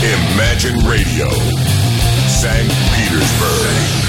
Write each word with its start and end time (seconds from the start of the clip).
Imagine 0.00 0.78
Radio, 0.86 1.28
St. 2.28 2.70
Petersburg. 2.94 4.07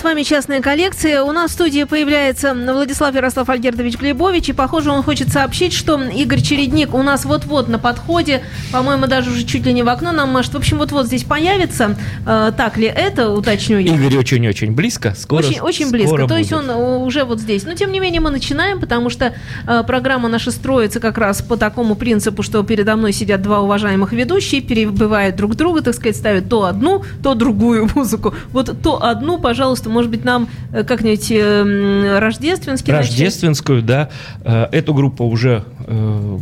С 0.00 0.02
вами 0.02 0.22
«Частная 0.22 0.62
коллекция». 0.62 1.22
У 1.22 1.30
нас 1.30 1.50
в 1.50 1.52
студии 1.52 1.84
появляется 1.84 2.54
Владислав 2.54 3.14
Ярослав 3.14 3.50
Альгердович 3.50 3.98
Глебович. 3.98 4.48
И, 4.48 4.52
похоже, 4.54 4.90
он 4.90 5.02
хочет 5.02 5.28
сообщить, 5.28 5.74
что 5.74 6.02
Игорь 6.02 6.40
Чередник 6.40 6.94
у 6.94 7.02
нас 7.02 7.26
вот-вот 7.26 7.68
на 7.68 7.78
подходе. 7.78 8.42
По-моему, 8.72 9.08
даже 9.08 9.30
уже 9.30 9.44
чуть 9.44 9.66
ли 9.66 9.74
не 9.74 9.82
в 9.82 9.90
окно 9.90 10.12
нам 10.12 10.30
может. 10.30 10.54
В 10.54 10.56
общем, 10.56 10.78
вот-вот 10.78 11.04
здесь 11.04 11.24
появится. 11.24 11.98
Э, 12.26 12.50
так 12.56 12.78
ли 12.78 12.86
это, 12.86 13.28
уточню 13.28 13.76
я. 13.76 13.94
Игорь 13.94 14.16
очень-очень 14.16 14.72
близко. 14.72 15.14
Скоро, 15.14 15.40
очень, 15.40 15.60
очень 15.60 15.90
близко. 15.90 16.08
скоро 16.08 16.26
То 16.26 16.38
есть 16.38 16.50
будет. 16.50 16.70
он 16.70 17.02
уже 17.02 17.24
вот 17.24 17.38
здесь. 17.38 17.64
Но, 17.64 17.74
тем 17.74 17.92
не 17.92 18.00
менее, 18.00 18.22
мы 18.22 18.30
начинаем, 18.30 18.80
потому 18.80 19.10
что 19.10 19.34
э, 19.66 19.82
программа 19.86 20.30
наша 20.30 20.50
строится 20.50 20.98
как 21.00 21.18
раз 21.18 21.42
по 21.42 21.58
такому 21.58 21.94
принципу, 21.94 22.42
что 22.42 22.62
передо 22.62 22.96
мной 22.96 23.12
сидят 23.12 23.42
два 23.42 23.60
уважаемых 23.60 24.14
ведущие, 24.14 24.62
перебивают 24.62 25.36
друг 25.36 25.56
друга, 25.56 25.82
так 25.82 25.92
сказать, 25.92 26.16
ставят 26.16 26.48
то 26.48 26.64
одну, 26.64 27.04
то 27.22 27.34
другую 27.34 27.90
музыку. 27.94 28.32
Вот 28.52 28.74
то 28.82 29.04
одну, 29.04 29.38
пожалуйста, 29.38 29.89
может 29.90 30.10
быть, 30.10 30.24
нам 30.24 30.48
э, 30.72 30.84
как-нибудь 30.84 31.30
э, 31.30 32.18
рождественский 32.18 32.92
начать? 32.92 33.10
Рождественскую, 33.10 33.82
да. 33.82 34.08
Э, 34.44 34.66
Эту 34.72 34.94
группу 34.94 35.24
уже 35.24 35.64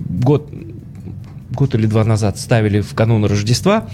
год, 0.08 0.50
год 1.50 1.74
или 1.74 1.86
два 1.86 2.04
назад 2.04 2.38
ставили 2.38 2.80
в 2.80 2.94
канун 2.94 3.24
Рождества. 3.24 3.88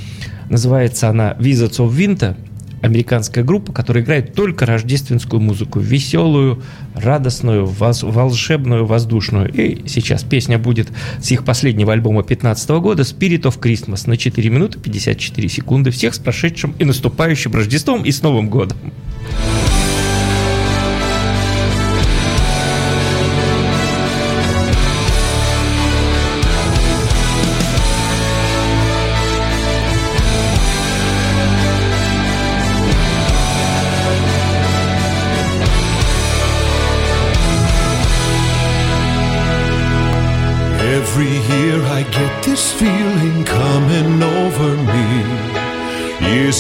Называется 0.51 1.09
она 1.09 1.33
Wizards 1.39 1.79
of 1.79 1.91
Winter. 1.97 2.37
Американская 2.83 3.43
группа, 3.43 3.73
которая 3.73 4.05
играет 4.05 4.35
только 4.35 4.67
рождественскую 4.67 5.41
музыку. 5.41 5.79
Веселую, 5.81 6.63
радостную, 6.95 7.65
воз- 7.65 8.03
волшебную, 8.03 8.85
воздушную. 8.85 9.51
И 9.51 9.89
сейчас 9.89 10.23
песня 10.23 10.59
будет 10.59 10.89
с 11.19 11.31
их 11.31 11.47
последнего 11.47 11.95
альбома 11.95 12.21
2015 12.23 12.69
года 12.83 13.03
Spirit 13.05 13.45
of 13.45 13.59
Christmas 13.59 14.03
на 14.07 14.19
4 14.19 14.51
минуты 14.51 14.79
54 14.79 15.49
секунды. 15.49 15.91
Всех 15.93 16.15
с 16.15 16.19
прошедшим 16.19 16.75
и 16.79 16.85
наступающим 16.85 17.55
Рождеством 17.55 18.03
и 18.03 18.11
с 18.11 18.21
Новым 18.21 18.51
годом. 18.51 18.77
Bye. 19.37 19.84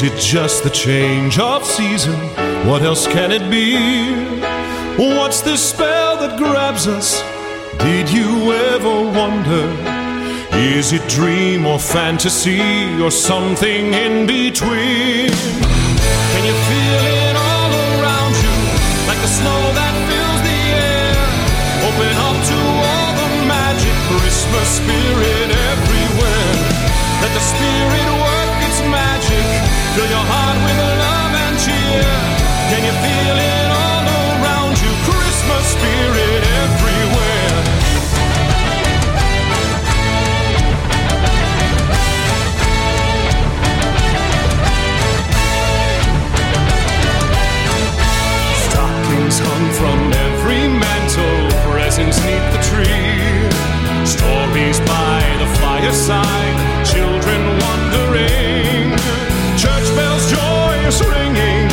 It 0.05 0.21
just 0.21 0.65
the 0.65 0.71
change 0.71 1.39
of 1.39 1.65
season? 1.65 2.15
What 2.69 2.83
else 2.83 3.07
can 3.07 3.33
it 3.33 3.49
be? 3.51 3.77
What's 4.99 5.41
this 5.41 5.71
spell 5.71 6.17
that 6.19 6.39
grabs 6.39 6.87
us? 6.87 7.23
Did 7.79 8.11
you 8.11 8.53
ever 8.53 8.95
wonder? 9.19 9.65
Is 10.57 10.93
it 10.93 11.09
dream 11.09 11.65
or 11.67 11.79
fantasy 11.79 12.61
or 13.01 13.11
something 13.11 13.95
in 13.95 14.27
between? 14.27 15.31
Can 16.33 16.45
you 16.49 16.57
feel 16.69 17.05
it 17.19 17.24
heart 30.31 30.59
with 30.65 30.79
love 31.05 31.35
and 31.45 31.57
cheer. 31.65 32.15
Can 32.71 32.83
you 32.89 32.95
feel 33.05 33.37
it 33.37 33.69
all 33.71 34.05
around 34.41 34.75
you? 34.83 34.93
Christmas 35.09 35.65
spirit 35.77 36.43
everywhere. 36.63 37.57
Stockings 48.67 49.39
hung 49.47 49.67
from 49.79 49.99
every 50.27 50.65
mantle, 50.83 51.41
presents 51.71 52.19
neath 52.27 52.49
the 52.55 52.61
tree. 52.71 53.13
Stories 54.05 54.79
by 54.81 55.21
the 55.41 55.49
fireside, 55.61 56.44
is 60.87 61.01
ringing. 61.01 61.64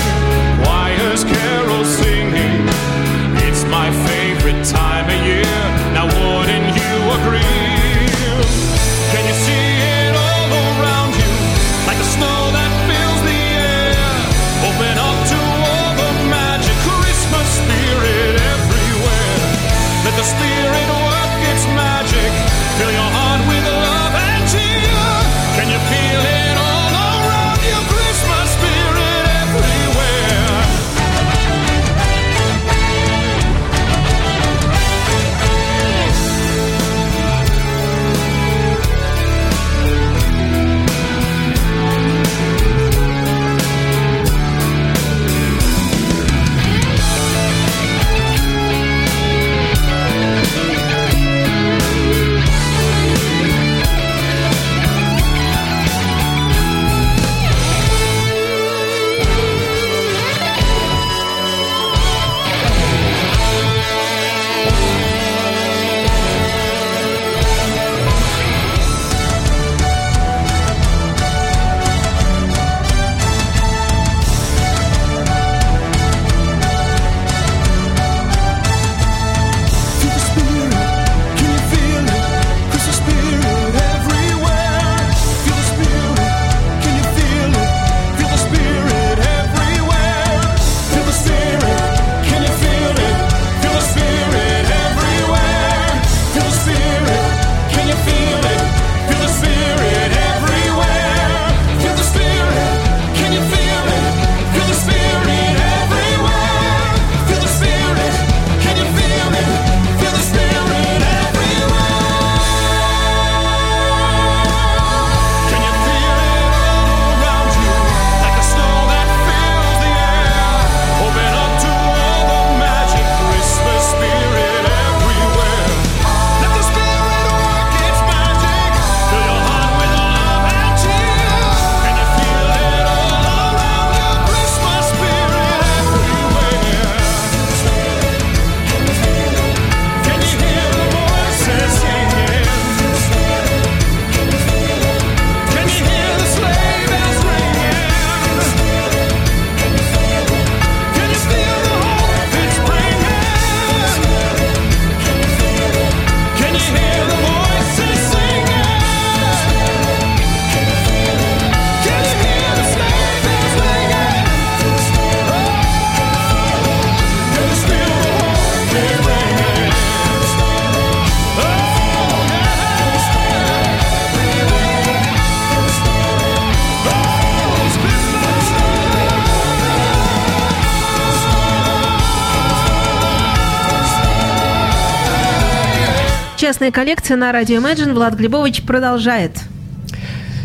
Интересная 186.51 186.71
коллекция 186.73 187.15
на 187.15 187.31
радио 187.31 187.61
Imagine. 187.61 187.93
Влад 187.93 188.15
Глебович 188.15 188.63
продолжает. 188.63 189.39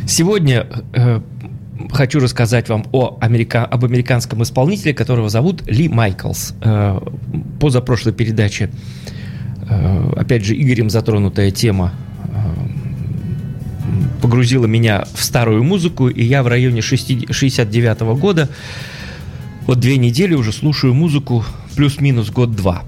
Сегодня 0.06 0.68
э, 0.92 1.20
хочу 1.90 2.20
рассказать 2.20 2.68
вам 2.68 2.86
о 2.92 3.18
америка... 3.20 3.64
об 3.64 3.84
американском 3.84 4.40
исполнителе, 4.44 4.94
которого 4.94 5.28
зовут 5.28 5.68
Ли 5.68 5.88
Майклс. 5.88 6.54
Э, 6.62 7.00
позапрошлой 7.58 8.12
передаче, 8.12 8.70
э, 9.68 10.12
опять 10.14 10.44
же, 10.44 10.54
Игорем 10.54 10.90
затронутая 10.90 11.50
тема 11.50 11.92
э, 12.22 12.36
погрузила 14.22 14.66
меня 14.66 15.06
в 15.12 15.24
старую 15.24 15.64
музыку, 15.64 16.06
и 16.06 16.22
я 16.22 16.44
в 16.44 16.46
районе 16.46 16.82
69 16.82 17.98
-го 18.02 18.16
года 18.16 18.48
вот 19.66 19.80
две 19.80 19.96
недели 19.96 20.34
уже 20.34 20.52
слушаю 20.52 20.94
музыку 20.94 21.44
плюс-минус 21.74 22.30
год-два. 22.30 22.84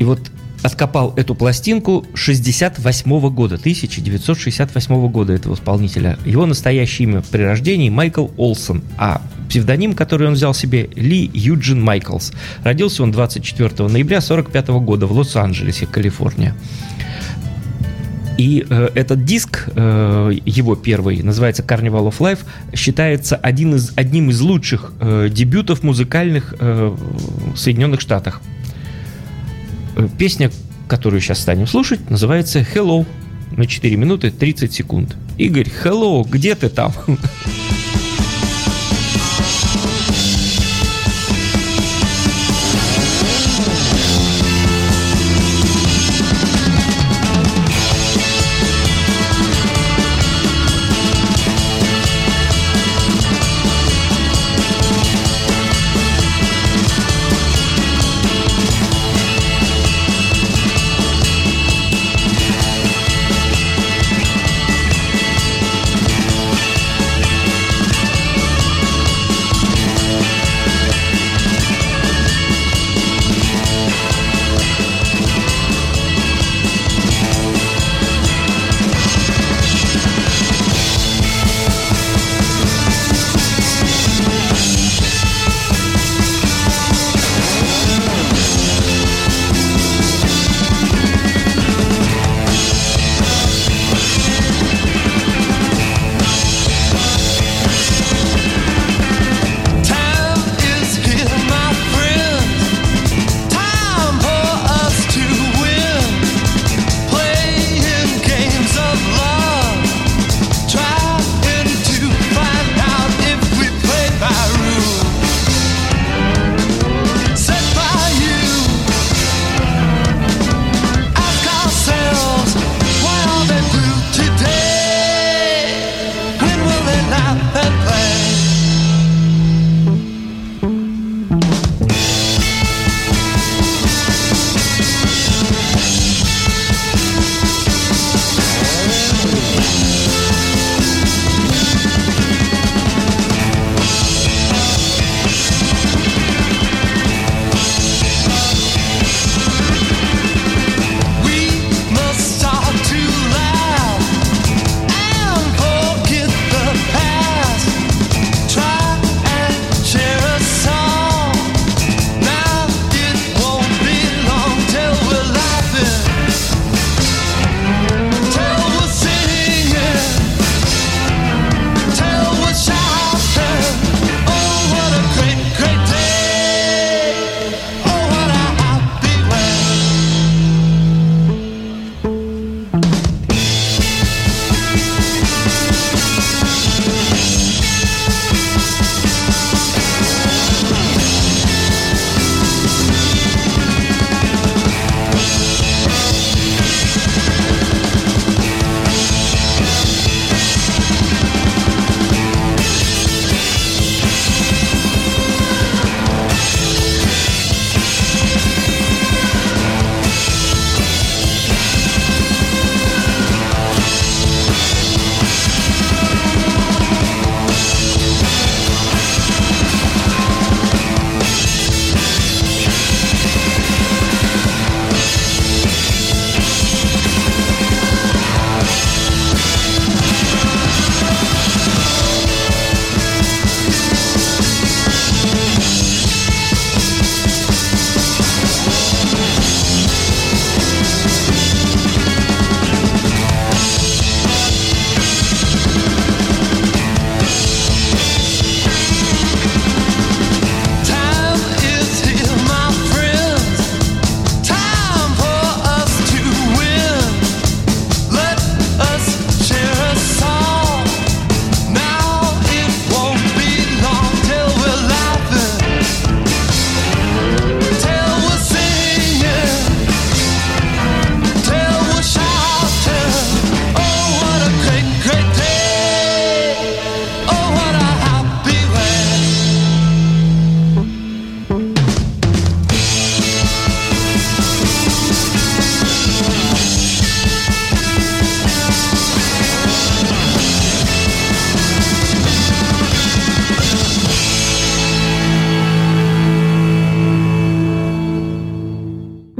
И 0.00 0.04
вот 0.04 0.18
откопал 0.62 1.12
эту 1.16 1.34
пластинку 1.34 2.06
68 2.14 3.28
года, 3.30 3.56
1968 3.56 5.08
года 5.08 5.32
этого 5.32 5.54
исполнителя. 5.54 6.18
Его 6.24 6.46
настоящее 6.46 7.08
имя 7.08 7.22
при 7.22 7.42
рождении 7.42 7.90
Майкл 7.90 8.28
Олсон, 8.36 8.82
а 8.96 9.20
псевдоним, 9.48 9.94
который 9.94 10.28
он 10.28 10.34
взял 10.34 10.54
себе, 10.54 10.88
Ли 10.94 11.30
Юджин 11.34 11.82
Майклс. 11.82 12.32
Родился 12.64 13.02
он 13.02 13.12
24 13.12 13.68
ноября 13.88 14.18
1945 14.18 14.68
года 14.84 15.06
в 15.06 15.12
Лос-Анджелесе, 15.12 15.86
Калифорния. 15.86 16.54
И 18.38 18.64
э, 18.68 18.88
этот 18.94 19.24
диск, 19.24 19.68
э, 19.74 20.32
его 20.46 20.74
первый, 20.74 21.22
называется 21.22 21.62
Carnival 21.62 22.08
of 22.08 22.18
Life, 22.18 22.40
считается 22.74 23.36
один 23.36 23.74
из, 23.74 23.92
одним 23.94 24.30
из 24.30 24.40
лучших 24.40 24.92
э, 25.00 25.28
дебютов 25.30 25.82
музыкальных 25.82 26.54
э, 26.58 26.96
в 27.54 27.56
Соединенных 27.56 28.00
Штатах. 28.00 28.40
Э, 29.96 30.08
песня, 30.18 30.50
которую 30.88 31.20
сейчас 31.20 31.40
станем 31.40 31.66
слушать, 31.66 32.10
называется 32.10 32.60
Hello 32.60 33.06
на 33.56 33.66
4 33.66 33.96
минуты 33.96 34.30
30 34.30 34.72
секунд. 34.72 35.16
Игорь, 35.38 35.68
hello, 35.84 36.26
где 36.28 36.54
ты 36.54 36.68
там? 36.68 36.92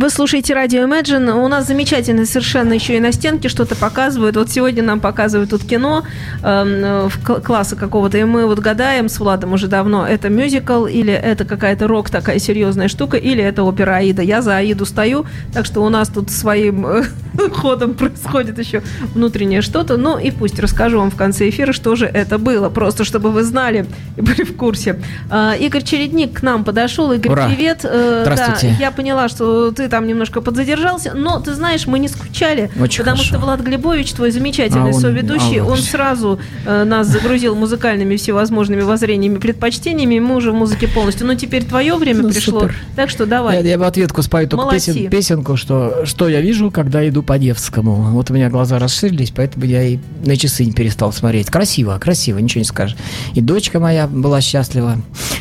Вы 0.03 0.11
слушаете 0.11 0.53
радио 0.53 0.83
Imagine. 0.83 1.31
У 1.31 1.47
нас 1.47 1.69
замечательно 1.69 2.27
совершенно 2.27 2.73
еще 2.73 2.97
и 2.97 2.99
на 2.99 3.13
стенке 3.13 3.49
что-то 3.49 3.77
показывают. 3.77 4.35
Вот 4.37 4.51
сегодня 4.51 4.83
нам 4.83 4.99
показывают 4.99 5.51
тут 5.51 5.63
кино 5.63 6.03
э, 6.43 7.09
класса 7.45 7.77
какого-то, 7.77 8.19
и 8.19 8.25
мы 8.25 8.47
вот 8.47 8.59
гадаем 8.59 9.09
с 9.09 9.21
Владом 9.21 9.53
уже 9.53 9.69
давно, 9.69 10.05
это 10.05 10.29
мюзикл 10.29 10.87
или 10.87 11.13
это 11.13 11.45
какая-то 11.45 11.87
рок 11.87 12.11
такая 12.11 12.41
серьезная 12.41 12.89
штука, 12.89 13.17
или 13.17 13.45
это 13.45 13.63
опера 13.63 13.95
Аида. 13.99 14.23
Я 14.23 14.43
за 14.43 14.57
Аиду 14.57 14.87
стою, 14.87 15.25
так 15.53 15.67
что 15.67 15.85
у 15.85 15.89
нас 15.89 16.09
тут 16.09 16.33
своим 16.33 16.85
э, 16.85 17.05
ходом 17.53 17.95
происходит 17.95 18.59
еще 18.59 18.83
внутреннее 19.15 19.63
что-то. 19.63 19.97
Ну 19.99 20.19
и 20.19 20.33
пусть 20.33 20.59
расскажу 20.59 20.99
вам 20.99 21.13
в 21.13 21.17
конце 21.17 21.49
эфира, 21.49 21.73
что 21.73 21.95
же 21.95 22.07
это 22.07 22.39
было, 22.39 22.71
просто 22.71 23.05
чтобы 23.05 23.31
вы 23.31 23.45
знали 23.45 23.87
и 24.17 24.21
были 24.21 24.43
в 24.43 24.57
курсе. 24.57 24.99
Э, 25.31 25.53
Игорь 25.61 25.85
Чередник 25.85 26.41
к 26.41 26.43
нам 26.43 26.65
подошел. 26.65 27.13
Игорь, 27.13 27.31
Ура. 27.31 27.47
привет. 27.47 27.83
Э, 27.85 28.23
Здравствуйте. 28.23 28.75
Да, 28.77 28.85
я 28.85 28.91
поняла, 28.91 29.29
что 29.29 29.71
ты 29.71 29.92
там 29.93 30.07
немножко 30.07 30.41
подзадержался, 30.41 31.13
но 31.15 31.39
ты 31.39 31.53
знаешь, 31.55 31.87
мы 31.87 31.99
не 31.99 32.09
скучали, 32.09 32.71
Очень 32.81 33.01
потому 33.01 33.19
хорошо. 33.19 33.29
что 33.37 33.39
Влад 33.39 33.61
Глебович, 33.61 34.13
твой 34.13 34.31
замечательный 34.31 34.91
А 34.93 34.95
он- 34.95 35.01
соведущий, 35.01 35.61
а 35.61 35.65
он- 35.67 35.73
он 35.73 35.79
сразу 35.79 36.41
э, 36.65 36.85
нас 36.85 37.09
загрузил 37.09 37.55
музыкальными 37.55 38.17
всевозможными 38.17 38.81
воззрениями, 38.81 39.37
предпочтениями, 39.39 40.15
и 40.15 40.21
мы 40.21 40.37
уже 40.37 40.51
в 40.51 40.55
музыке 40.55 40.89
полностью. 40.89 41.27
Но 41.27 41.35
теперь 41.35 41.65
твое 41.67 41.95
время 41.97 42.23
Ну, 42.23 42.31
пришло, 42.31 42.61
супер. 42.61 42.75
так 42.97 43.11
что 43.11 43.27
давай. 43.27 43.63
Я, 43.63 43.69
я 43.73 43.79
бы 43.79 43.85
ответку 43.87 44.23
спою 44.23 44.49
только 44.49 44.75
песен- 44.77 45.11
песенку, 45.11 45.57
что, 45.59 46.07
что 46.07 46.27
я 46.31 46.41
вижу, 46.41 46.71
когда 46.71 47.07
иду 47.07 47.23
по 47.23 47.35
Невскому. 47.35 47.95
Вот 48.13 48.31
у 48.31 48.35
меня 48.35 48.49
глаза 48.49 48.79
расширились, 48.79 49.31
поэтому 49.31 49.67
я 49.67 49.83
и 49.83 49.99
на 50.25 50.39
часы 50.39 50.65
не 50.65 50.73
перестал 50.73 51.13
смотреть. 51.13 51.51
Красиво, 51.51 51.99
красиво, 51.99 52.39
ничего 52.39 52.61
не 52.61 52.65
скажешь. 52.65 52.97
И 53.35 53.43
дочка 53.43 53.79
моя 53.79 54.07
была 54.07 54.41
счастлива. 54.41 54.97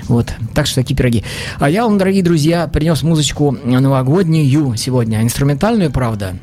Вот, 0.10 0.28
так 0.54 0.66
что 0.66 0.76
такие 0.82 0.96
пироги. 0.98 1.24
А 1.60 1.70
я 1.70 1.86
вам, 1.86 1.98
дорогие 1.98 2.22
друзья, 2.24 2.68
принес 2.68 3.02
музычку 3.02 3.58
новогоднюю 3.64 4.41
сегодня. 4.76 5.22
Инструментальную, 5.22 5.92
правда. 5.92 6.36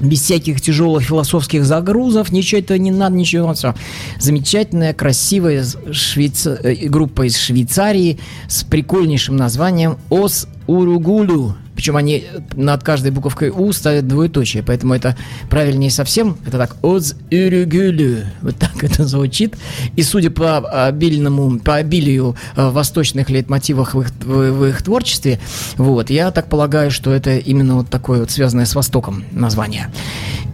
Без 0.00 0.22
всяких 0.22 0.60
тяжелых 0.60 1.04
философских 1.04 1.64
загрузов, 1.64 2.32
ничего 2.32 2.60
этого 2.60 2.76
не 2.76 2.90
надо, 2.90 3.14
ничего. 3.14 3.54
Все. 3.54 3.74
Замечательная, 4.18 4.92
красивая 4.92 5.62
швейца- 5.62 6.58
э, 6.62 6.88
группа 6.88 7.26
из 7.26 7.36
Швейцарии 7.38 8.18
с 8.48 8.64
прикольнейшим 8.64 9.36
названием 9.36 9.98
Ос 10.10 10.48
Уругулю. 10.66 11.56
Причем 11.74 11.96
они 11.96 12.24
над 12.54 12.82
каждой 12.82 13.10
буковкой 13.10 13.50
У 13.50 13.72
ставят 13.72 14.06
двоеточие, 14.06 14.62
поэтому 14.62 14.94
это 14.94 15.16
правильнее 15.50 15.90
совсем. 15.90 16.36
Это 16.46 16.58
так 16.58 16.76
Оз 16.82 17.14
Уругулю. 17.30 18.26
Вот 18.42 18.56
так 18.56 18.82
это 18.82 19.06
звучит. 19.06 19.56
И 19.96 20.02
судя 20.02 20.30
по 20.30 20.58
обильному, 20.86 21.58
по 21.58 21.76
обилию 21.76 22.36
э, 22.56 22.68
восточных 22.68 23.30
лейтмотивов 23.30 23.94
в 23.94 24.00
их, 24.00 24.10
в 24.24 24.64
их 24.64 24.82
творчестве, 24.82 25.40
вот, 25.76 26.10
я 26.10 26.30
так 26.30 26.48
полагаю, 26.48 26.90
что 26.90 27.12
это 27.12 27.36
именно 27.36 27.76
вот 27.76 27.88
такое 27.88 28.20
вот 28.20 28.30
связанное 28.30 28.66
с 28.66 28.74
Востоком 28.74 29.24
название. 29.32 29.92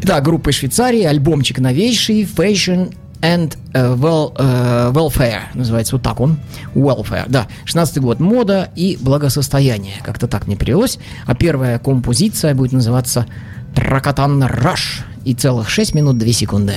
Итак, 0.03 0.25
группа 0.25 0.50
из 0.50 0.55
Швейцарии, 0.55 1.03
альбомчик 1.03 1.59
новейший, 1.59 2.23
Fashion 2.23 2.95
and 3.23 3.57
э, 3.75 3.95
well, 3.95 4.35
э, 4.39 4.93
Welfare, 4.93 5.43
называется 5.55 5.97
вот 5.97 6.03
так 6.03 6.21
он, 6.21 6.39
Welfare, 6.75 7.25
да, 7.29 7.49
16 7.65 7.99
год, 7.99 8.21
мода 8.21 8.71
и 8.77 8.99
благосостояние, 9.00 9.95
как-то 10.03 10.27
так 10.27 10.47
мне 10.47 10.57
перевелось, 10.57 10.99
а 11.27 11.35
первая 11.35 11.79
композиция 11.79 12.55
будет 12.55 12.73
называться 12.73 13.27
Тракатан 13.75 14.43
Раш, 14.43 15.05
и 15.25 15.35
целых 15.35 15.69
6 15.69 15.95
минут 15.95 16.19
2 16.19 16.33
секунды. 16.33 16.75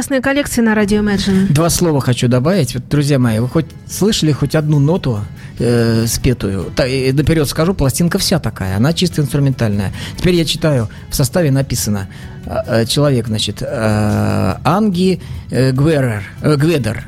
Частные 0.00 0.22
коллекции 0.22 0.62
на 0.62 0.74
радио 0.74 1.00
Imagine. 1.02 1.52
Два 1.52 1.68
слова 1.68 2.00
хочу 2.00 2.26
добавить. 2.26 2.72
Вот, 2.72 2.88
друзья 2.88 3.18
мои, 3.18 3.38
вы 3.38 3.48
хоть 3.48 3.66
слышали 3.86 4.32
хоть 4.32 4.54
одну 4.54 4.78
ноту 4.78 5.20
э, 5.58 6.06
спетую? 6.06 6.72
Та, 6.74 6.86
и 6.86 7.12
наперед 7.12 7.46
скажу, 7.46 7.74
пластинка 7.74 8.16
вся 8.16 8.38
такая, 8.38 8.78
она 8.78 8.94
чисто 8.94 9.20
инструментальная. 9.20 9.92
Теперь 10.16 10.36
я 10.36 10.46
читаю, 10.46 10.88
в 11.10 11.14
составе 11.14 11.50
написано 11.50 12.08
э, 12.46 12.86
человек, 12.86 13.26
значит, 13.26 13.60
э, 13.60 14.54
Анги 14.64 15.20
э, 15.50 15.72
Гверер, 15.72 16.22
э, 16.40 16.56
Гведер, 16.56 17.04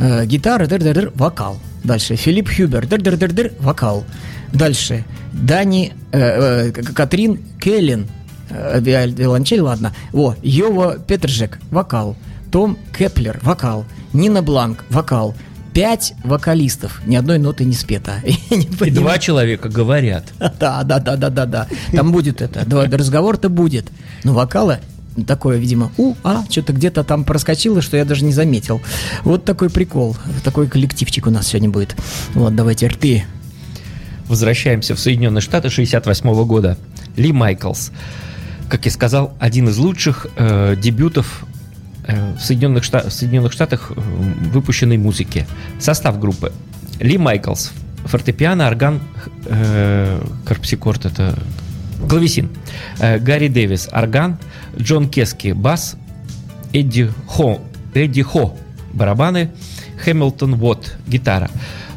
э, 0.00 0.26
гитара, 0.26 0.66
дыр 0.66 0.80
-дыр 0.80 0.92
-дыр, 0.92 1.12
вокал. 1.14 1.60
Дальше 1.84 2.16
Филипп 2.16 2.48
Хюбер, 2.48 2.84
дыр 2.88 2.98
-дыр 2.98 3.16
-дыр 3.16 3.32
-дыр, 3.32 3.52
вокал. 3.60 4.04
Дальше 4.52 5.04
Дани, 5.32 5.92
э, 6.10 6.18
э, 6.18 6.72
Катрин 6.72 7.38
Келлен, 7.60 8.08
виолончель, 8.50 9.60
ладно. 9.60 9.94
Во, 10.12 10.36
Йова 10.42 10.98
Петржек, 10.98 11.58
вокал. 11.70 12.16
Том 12.50 12.78
Кеплер, 12.96 13.40
вокал. 13.42 13.84
Нина 14.12 14.42
Бланк, 14.42 14.84
вокал. 14.90 15.34
Пять 15.72 16.14
вокалистов, 16.22 17.02
ни 17.04 17.16
одной 17.16 17.38
ноты 17.38 17.64
не 17.64 17.74
спета. 17.74 18.20
И 18.50 18.90
два 18.90 19.18
человека 19.18 19.68
говорят. 19.68 20.26
Да, 20.60 20.84
да, 20.84 21.00
да, 21.00 21.16
да, 21.16 21.30
да, 21.30 21.46
да. 21.46 21.68
Там 21.92 22.12
будет 22.12 22.40
это. 22.40 22.64
Разговор-то 22.96 23.48
будет. 23.48 23.90
Но 24.22 24.34
вокала 24.34 24.78
такое, 25.26 25.58
видимо, 25.58 25.92
у, 25.96 26.14
а, 26.24 26.44
что-то 26.50 26.72
где-то 26.72 27.04
там 27.04 27.24
проскочило, 27.24 27.80
что 27.82 27.96
я 27.96 28.04
даже 28.04 28.24
не 28.24 28.32
заметил. 28.32 28.80
Вот 29.22 29.44
такой 29.44 29.70
прикол. 29.70 30.16
Такой 30.42 30.68
коллективчик 30.68 31.26
у 31.26 31.30
нас 31.30 31.48
сегодня 31.48 31.70
будет. 31.70 31.96
Вот, 32.34 32.54
давайте 32.54 32.88
рты. 32.88 33.24
Возвращаемся 34.28 34.94
в 34.94 35.00
Соединенные 35.00 35.42
Штаты 35.42 35.70
68 35.70 36.44
года. 36.44 36.78
Ли 37.16 37.32
Майклс, 37.32 37.92
как 38.74 38.86
я 38.86 38.90
сказал, 38.90 39.32
один 39.38 39.68
из 39.68 39.78
лучших 39.78 40.26
э, 40.34 40.74
дебютов 40.76 41.44
э, 42.08 42.34
в, 42.34 42.40
Соединенных 42.40 42.82
Шта- 42.82 43.08
в 43.08 43.12
Соединенных 43.12 43.52
Штатах 43.52 43.92
э, 43.94 44.00
выпущенной 44.52 44.96
музыки. 44.96 45.46
Состав 45.78 46.18
группы. 46.18 46.52
Ли 46.98 47.16
Майклс, 47.16 47.70
фортепиано, 48.04 48.66
орган, 48.66 49.00
э, 49.46 50.20
карпсикорд 50.44 51.06
это 51.06 51.38
клавесин. 52.08 52.50
Э, 52.98 53.20
Гарри 53.20 53.46
Дэвис, 53.46 53.88
орган, 53.92 54.38
Джон 54.76 55.08
Кески, 55.08 55.52
бас, 55.52 55.94
Эдди 56.72 57.12
Хо, 57.28 57.60
Эдди 57.94 58.22
Хо, 58.22 58.56
барабаны, 58.92 59.52
Хэмилтон 60.02 60.56
Вот, 60.56 60.96
гитара. 61.06 61.48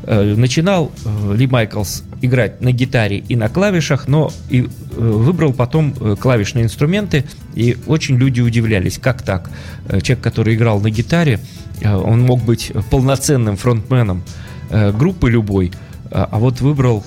Э, 0.07 0.35
Начинал 0.35 0.93
э, 1.03 1.35
Ли 1.35 1.47
Майклс 1.47 2.03
играть 2.21 2.61
на 2.61 2.71
гитаре 2.71 3.17
и 3.17 3.35
на 3.35 3.49
клавишах, 3.49 4.07
но 4.07 4.31
и 4.49 4.61
э, 4.61 4.65
выбрал 4.97 5.51
потом 5.51 5.93
клавишные 6.15 6.63
инструменты, 6.63 7.25
и 7.55 7.77
очень 7.87 8.15
люди 8.15 8.39
удивлялись, 8.39 8.97
как 8.97 9.21
так? 9.21 9.49
Человек, 9.87 10.21
который 10.21 10.55
играл 10.55 10.79
на 10.79 10.89
гитаре, 10.89 11.39
он 11.83 12.21
мог 12.21 12.41
быть 12.43 12.71
полноценным 12.89 13.57
фронтменом 13.57 14.23
группы 14.69 15.29
любой, 15.29 15.71
а 16.09 16.39
вот 16.39 16.61
выбрал 16.61 17.05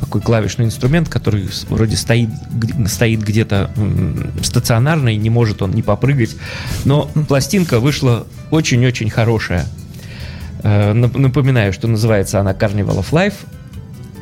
такой 0.00 0.20
клавишный 0.20 0.64
инструмент, 0.64 1.08
который 1.08 1.48
вроде 1.68 1.96
стоит, 1.96 2.30
стоит 2.86 3.22
где-то 3.22 3.70
стационарно, 4.42 5.10
и 5.10 5.16
не 5.16 5.30
может 5.30 5.62
он 5.62 5.72
не 5.72 5.82
попрыгать. 5.82 6.36
Но 6.84 7.10
пластинка 7.28 7.80
вышла 7.80 8.26
очень-очень 8.50 9.10
хорошая. 9.10 9.66
Э, 10.62 10.92
нап- 10.92 11.18
Напоминаю, 11.18 11.72
что 11.72 11.88
называется 11.88 12.40
она 12.40 12.52
Carnival 12.52 12.98
of 13.00 13.10
Life, 13.12 13.34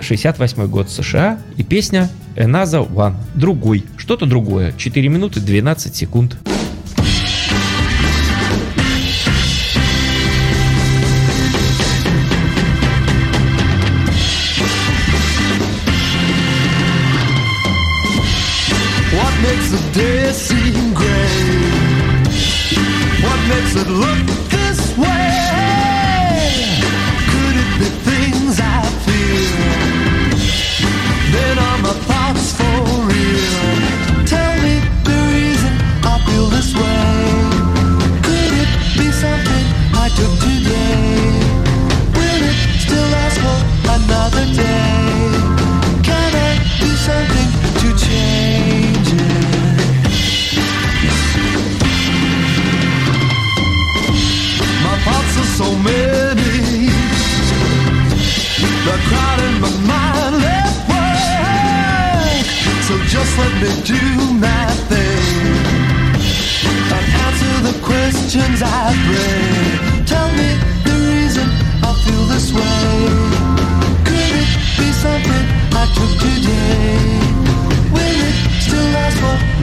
68 0.01 0.66
год 0.66 0.90
США, 0.90 1.38
и 1.57 1.62
песня 1.62 2.11
Another 2.37 2.88
One, 2.90 3.14
другой, 3.35 3.85
что-то 3.96 4.27
другое, 4.27 4.72
4 4.77 5.09
минуты 5.09 5.40
12 5.40 5.94
секунд. 5.96 6.37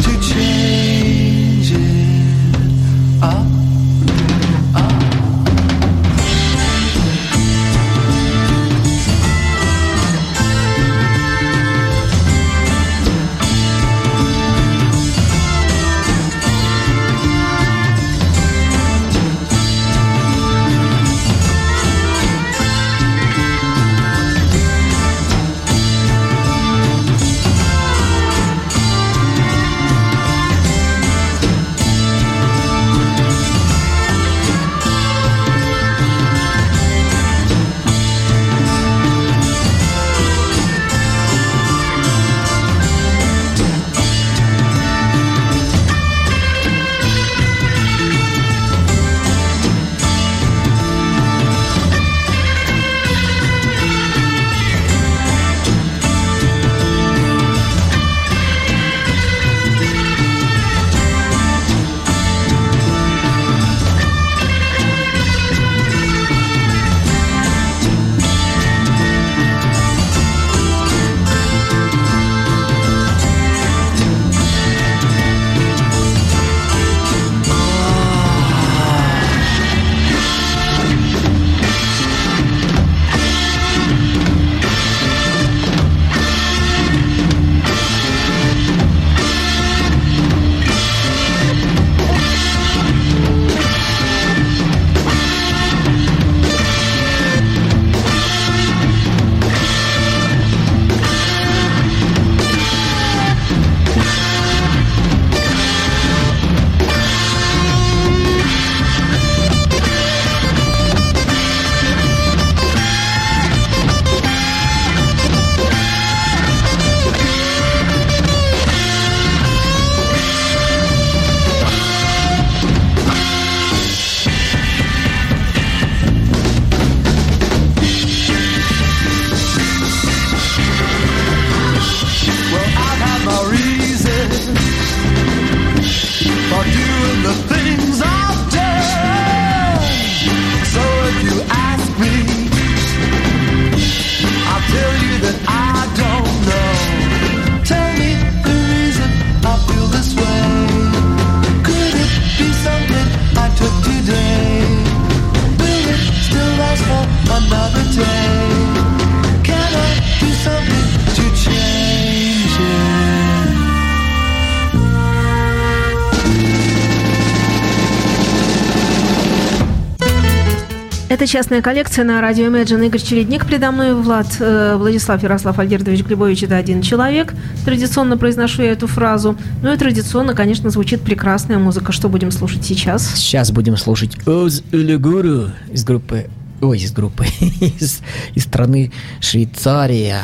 Частная 171.28 171.62
коллекция 171.62 172.06
на 172.06 172.22
радио 172.22 172.46
Imagine. 172.46 172.86
Игорь 172.86 173.02
Чередник 173.02 173.46
предо 173.46 173.72
мной, 173.72 173.94
Влад, 173.94 174.38
э, 174.40 174.76
Владислав 174.78 175.22
Ярослав 175.22 175.60
Альгердович 175.60 176.06
Глебович– 176.06 176.44
это 176.44 176.56
один 176.56 176.82
человек. 176.82 177.34
Традиционно 177.66 178.18
произношу 178.18 178.62
я 178.62 178.72
эту 178.72 178.88
фразу. 178.88 179.36
Ну 179.62 179.74
и 179.74 179.78
традиционно, 179.78 180.34
конечно, 180.34 180.70
звучит 180.70 181.02
прекрасная 181.02 181.58
музыка. 181.58 181.92
Что 181.92 182.08
будем 182.08 182.32
слушать 182.32 182.64
сейчас? 182.64 183.14
Сейчас 183.16 183.52
будем 183.52 183.76
слушать 183.76 184.26
Оз 184.26 184.64
Улегуру 184.72 185.50
из 185.70 185.84
группы 185.84 186.28
Ой, 186.60 186.80
из 186.80 186.92
группы, 186.92 187.26
из, 187.60 188.00
из 188.34 188.44
страны 188.44 188.92
Швейцария, 189.20 190.22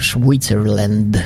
Швейцерленд, 0.00 1.16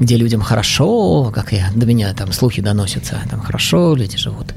где 0.00 0.16
людям 0.16 0.40
хорошо, 0.40 1.30
как 1.32 1.52
я, 1.52 1.70
до 1.76 1.86
меня 1.86 2.12
там 2.12 2.32
слухи 2.32 2.60
доносятся, 2.60 3.20
там 3.30 3.40
хорошо 3.40 3.94
люди 3.94 4.18
живут. 4.18 4.52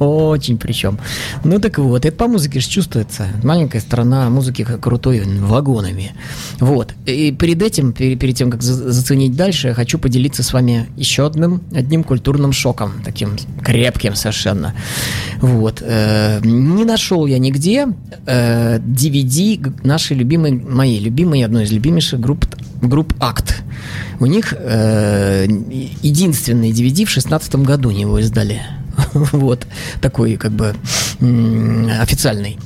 Очень 0.00 0.56
причем. 0.56 0.98
Ну 1.44 1.58
так 1.60 1.76
вот, 1.78 2.06
это 2.06 2.16
по 2.16 2.26
музыке 2.26 2.58
же 2.60 2.66
чувствуется. 2.68 3.28
Маленькая 3.44 3.80
страна, 3.80 4.30
музыки 4.30 4.64
крутой 4.64 5.20
вагонами. 5.40 6.12
Вот. 6.58 6.94
И 7.04 7.32
перед 7.32 7.60
этим, 7.62 7.92
перед, 7.92 8.34
тем, 8.34 8.50
как 8.50 8.62
за- 8.62 8.90
заценить 8.92 9.36
дальше, 9.36 9.68
я 9.68 9.74
хочу 9.74 9.98
поделиться 9.98 10.42
с 10.42 10.54
вами 10.54 10.88
еще 10.96 11.26
одним, 11.26 11.60
одним 11.74 12.02
культурным 12.02 12.52
шоком, 12.52 12.92
таким 13.04 13.36
крепким 13.62 14.14
совершенно. 14.14 14.74
Вот. 15.42 15.82
Э, 15.82 16.40
Не 16.42 16.84
нашел 16.86 17.26
я 17.26 17.38
нигде 17.38 17.86
э, 18.26 18.78
DVD 18.78 19.56
г- 19.58 19.72
нашей 19.84 20.16
любимой, 20.16 20.52
моей 20.52 20.98
любимой, 20.98 21.44
одной 21.44 21.64
из 21.64 21.72
любимейших 21.72 22.18
групп, 22.20 22.46
групп 22.80 23.12
Акт. 23.20 23.62
У 24.18 24.24
них 24.24 24.54
э, 24.56 25.46
единственный 26.02 26.70
DVD 26.70 27.04
в 27.04 27.10
шестнадцатом 27.10 27.64
году 27.64 27.90
него 27.90 28.18
издали. 28.18 28.62
Вот. 29.32 29.66
Такой, 30.00 30.36
как 30.36 30.52
бы, 30.52 30.74
официальный. 32.00 32.58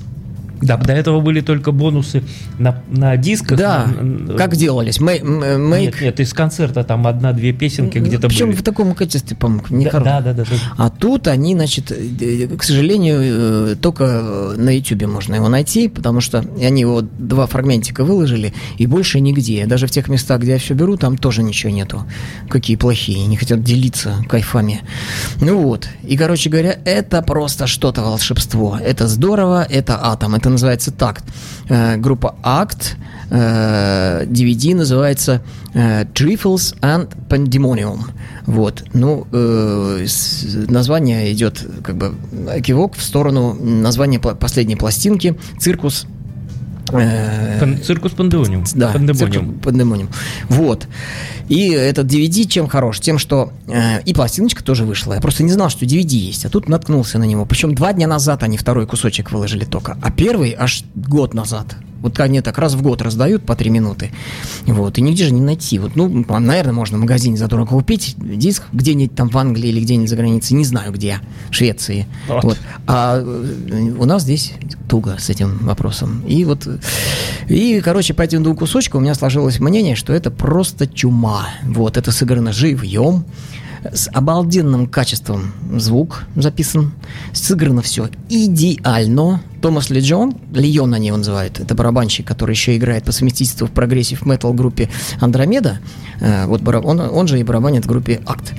Да, 0.64 0.77
до 0.79 0.92
этого 0.92 1.20
были 1.20 1.40
только 1.40 1.72
бонусы 1.72 2.22
на, 2.59 2.83
на 2.88 3.16
дисках. 3.16 3.59
Да, 3.59 3.87
на- 3.87 4.35
как 4.35 4.57
делались? 4.57 4.98
Мэй- 4.98 5.20
э. 5.22 5.81
Нет, 5.81 6.00
нет, 6.00 6.20
из 6.20 6.33
концерта 6.33 6.85
там 6.85 7.07
одна-две 7.07 7.53
песенки 7.53 7.98
где-то 7.98 8.29
Причем 8.29 8.46
были. 8.48 8.57
в 8.57 8.62
таком 8.62 8.94
качестве, 8.94 9.37
по-моему, 9.37 9.64
не 9.70 9.85
Да, 9.85 9.90
хоро- 9.90 10.05
да, 10.05 10.20
да, 10.20 10.33
да, 10.33 10.44
да. 10.44 10.57
А 10.79 10.90
тут 10.90 11.29
они, 11.29 11.55
значит, 11.55 11.92
э, 11.92 12.48
к 12.57 12.62
сожалению, 12.62 13.18
э, 13.20 13.77
только 13.81 14.05
э, 14.05 14.55
на 14.57 14.70
Ютубе 14.74 15.07
можно 15.07 15.35
его 15.35 15.48
найти, 15.48 15.88
потому 15.88 16.20
что 16.20 16.44
они 16.61 16.81
его 16.81 17.03
два 17.03 17.46
фрагментика 17.46 18.03
выложили, 18.05 18.55
и 18.79 18.87
больше 18.87 19.20
нигде. 19.20 19.66
Даже 19.66 19.87
в 19.87 19.90
тех 19.90 20.09
местах, 20.09 20.40
где 20.40 20.53
я 20.53 20.59
все 20.59 20.74
беру, 20.74 20.96
там 20.96 21.18
тоже 21.18 21.42
ничего 21.42 21.72
нету. 21.72 22.05
Какие 22.48 22.77
плохие, 22.77 23.27
не 23.27 23.37
хотят 23.37 23.62
делиться 23.62 24.14
кайфами. 24.29 24.81
Ну 25.40 25.59
вот. 25.61 25.88
И, 26.03 26.16
короче 26.16 26.48
говоря, 26.48 26.79
это 26.87 27.20
просто 27.22 27.66
что-то 27.66 28.00
волшебство. 28.03 28.79
Это 28.83 29.09
здорово, 29.09 29.66
это 29.68 29.98
атом. 30.03 30.35
Это 30.35 30.53
называется 30.54 30.90
такт. 30.90 31.24
Э, 31.68 31.96
Группа 31.96 32.34
Акт. 32.42 32.96
э, 33.30 34.24
DVD 34.26 34.74
называется 34.74 35.42
э, 35.74 36.04
Trifles 36.04 36.78
and 36.80 37.08
Pandemonium. 37.28 38.00
Вот. 38.46 38.84
Ну, 38.92 39.26
э, 39.32 40.06
название 40.68 41.32
идет 41.32 41.66
как 41.82 41.96
бы 41.96 42.14
кивок 42.62 42.94
в 42.96 43.02
сторону 43.02 43.54
названия 43.54 44.18
последней 44.18 44.76
пластинки 44.76 45.36
«Circus». 45.59 46.07
Э, 46.92 47.77
Circus 47.85 48.12
Pandemonium. 48.12 48.64
да, 48.75 48.92
Пандемониум. 48.92 49.55
пандемониум. 49.55 50.09
Вот. 50.49 50.87
И 51.49 51.70
этот 51.70 52.07
DVD 52.07 52.47
чем 52.47 52.68
хорош? 52.68 53.01
Тем, 53.01 53.18
что 53.18 53.53
э, 53.68 54.03
и 54.03 54.14
пластиночка 54.14 54.62
тоже 54.64 54.85
вышла. 54.85 55.14
Я 55.14 55.20
просто 55.20 55.42
не 55.42 55.53
знал, 55.53 55.70
что 55.70 55.85
DVD 55.85 56.16
есть, 56.16 56.44
а 56.44 56.49
тут 56.49 56.68
наткнулся 56.68 57.18
на 57.18 57.25
него. 57.25 57.44
Причем 57.44 57.75
два 57.75 57.92
дня 57.92 58.07
назад 58.07 58.42
они 58.42 58.57
второй 58.57 58.87
кусочек 58.87 59.31
выложили 59.31 59.64
только, 59.64 59.97
а 60.03 60.11
первый 60.11 60.55
аж 60.59 60.85
год 60.94 61.35
назад. 61.35 61.77
Вот 62.04 62.20
они 62.20 62.42
так 62.42 62.58
раз 62.58 62.74
в 62.74 62.82
год 62.82 63.00
раздают 63.00 63.46
по 63.46 63.56
три 63.56 63.70
минуты. 63.70 64.10
Вот. 64.66 64.98
И 64.98 65.00
нигде 65.00 65.24
же 65.24 65.30
не 65.30 65.40
найти. 65.40 65.78
Вот, 65.78 65.96
ну, 65.96 66.22
наверное, 66.28 66.74
можно 66.74 66.98
в 66.98 67.00
магазине 67.00 67.38
задорого 67.38 67.70
купить 67.70 68.14
диск 68.18 68.64
где-нибудь 68.74 69.16
там 69.16 69.30
в 69.30 69.38
Англии 69.38 69.70
или 69.70 69.80
где-нибудь 69.80 70.10
за 70.10 70.16
границей. 70.16 70.54
Не 70.54 70.64
знаю 70.64 70.92
где. 70.92 71.20
В 71.48 71.54
Швеции. 71.54 72.06
Вот. 72.28 72.44
Вот. 72.44 72.58
А 72.86 73.16
э, 73.16 73.94
у 73.98 74.04
нас 74.04 74.20
здесь 74.20 74.52
туго 74.86 75.16
с 75.18 75.30
этим 75.30 75.56
вопросом. 75.62 76.22
И 76.26 76.44
вот, 76.44 76.68
и, 77.48 77.80
короче, 77.82 78.12
по 78.12 78.20
этим 78.20 78.42
двум 78.42 78.54
кусочкам 78.54 79.00
у 79.00 79.02
меня 79.02 79.14
сложилось 79.14 79.58
мнение, 79.58 79.96
что 79.96 80.12
это 80.12 80.30
просто 80.30 80.86
чума. 80.86 81.48
Вот, 81.62 81.96
это 81.96 82.12
сыграно 82.12 82.52
живьем, 82.52 83.24
с 83.92 84.09
обалденным 84.12 84.87
качеством 84.87 85.53
звук 85.77 86.25
записан, 86.37 86.92
сыграно 87.33 87.83
все 87.83 88.09
идеально. 88.29 89.42
Томас 89.61 89.88
Лиджон, 89.88 90.37
Лион 90.53 90.92
они 90.92 91.07
его 91.07 91.16
называют, 91.16 91.59
это 91.59 91.75
барабанщик, 91.75 92.27
который 92.27 92.53
еще 92.53 92.77
играет 92.77 93.05
по 93.05 93.12
совместительству 93.12 93.66
в 93.66 93.70
progressive 93.70 94.26
metal 94.26 94.52
группе 94.53 94.90
Андромеда, 95.20 95.81
Э, 96.20 96.47
вот 96.47 96.66
он, 96.66 97.01
он 97.01 97.29
же 97.29 97.38
и 97.38 97.42
барабанит 97.42 97.85
в 97.85 97.88
группе 97.88 98.20
Акт. 98.27 98.55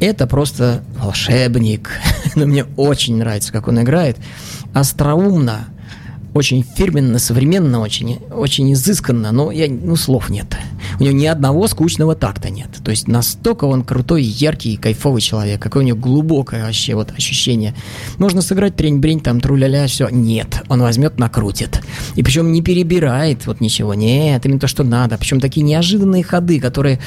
Это 0.00 0.26
просто 0.26 0.82
волшебник. 0.98 1.90
Но 2.34 2.46
мне 2.46 2.64
очень 2.76 3.16
нравится, 3.16 3.52
как 3.52 3.68
он 3.68 3.82
играет. 3.82 4.16
Остроумно, 4.72 5.68
очень 6.34 6.62
фирменно, 6.62 7.18
современно, 7.18 7.80
очень, 7.80 8.20
очень 8.32 8.72
изысканно, 8.72 9.32
но 9.32 9.50
я, 9.50 9.66
ну, 9.68 9.96
слов 9.96 10.28
нет. 10.28 10.46
У 10.98 11.04
него 11.04 11.12
ни 11.14 11.26
одного 11.26 11.68
скучного 11.68 12.14
такта 12.14 12.50
нет. 12.50 12.68
То 12.82 12.90
есть 12.90 13.08
настолько 13.08 13.66
он 13.66 13.84
крутой, 13.84 14.22
яркий, 14.22 14.76
кайфовый 14.76 15.20
человек, 15.20 15.60
какое 15.60 15.82
у 15.82 15.86
него 15.86 15.98
глубокое 15.98 16.64
вообще 16.64 16.94
вот 16.94 17.12
ощущение. 17.12 17.74
Можно 18.18 18.42
сыграть 18.42 18.76
трень-брень, 18.76 19.20
там, 19.20 19.40
тру-ля-ля, 19.40 19.86
все. 19.86 20.08
Нет, 20.08 20.62
он 20.68 20.82
возьмет, 20.82 21.18
накрутит. 21.18 21.80
И 22.16 22.22
причем 22.22 22.52
не 22.52 22.62
перебирает 22.62 23.46
вот 23.46 23.60
ничего. 23.60 23.94
Нет, 23.94 24.44
именно 24.44 24.60
то, 24.60 24.68
что 24.68 24.82
надо. 24.82 25.18
Причем 25.18 25.40
такие 25.40 25.62
неожиданные 25.62 26.24
ходы, 26.24 26.60
которые 26.60 26.98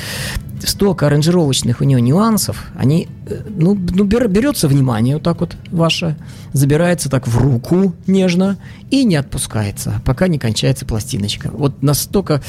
столько 0.63 1.08
аранжировочных 1.08 1.82
у 1.82 1.84
него 1.84 1.99
нюансов, 1.99 2.65
они, 2.75 3.08
ну, 3.50 3.76
ну 3.76 4.04
бер- 4.06 4.28
берется 4.28 4.67
внимание 4.67 5.15
вот 5.15 5.24
так 5.24 5.39
вот 5.41 5.56
ваше, 5.72 6.15
забирается 6.54 7.10
так 7.10 7.28
в 7.28 7.38
руку 7.38 7.94
нежно 8.08 8.58
и 8.89 9.04
не 9.04 9.15
отпускается, 9.15 10.02
пока 10.06 10.28
не 10.28 10.38
кончается 10.38 10.86
пластиночка. 10.86 11.50
Вот 11.54 11.82
настолько 11.82 12.41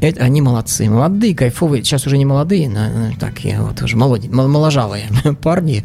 э- 0.00 0.12
они 0.18 0.40
молодцы, 0.40 0.88
молодые, 0.88 1.34
кайфовые, 1.34 1.84
сейчас 1.84 2.06
уже 2.06 2.16
не 2.18 2.24
молодые, 2.24 2.70
так, 3.20 3.40
я 3.40 3.62
вот 3.62 3.82
уже 3.82 3.96
молоди, 3.96 4.28
мол- 4.28 4.48
моложавые 4.48 5.04
парни, 5.42 5.84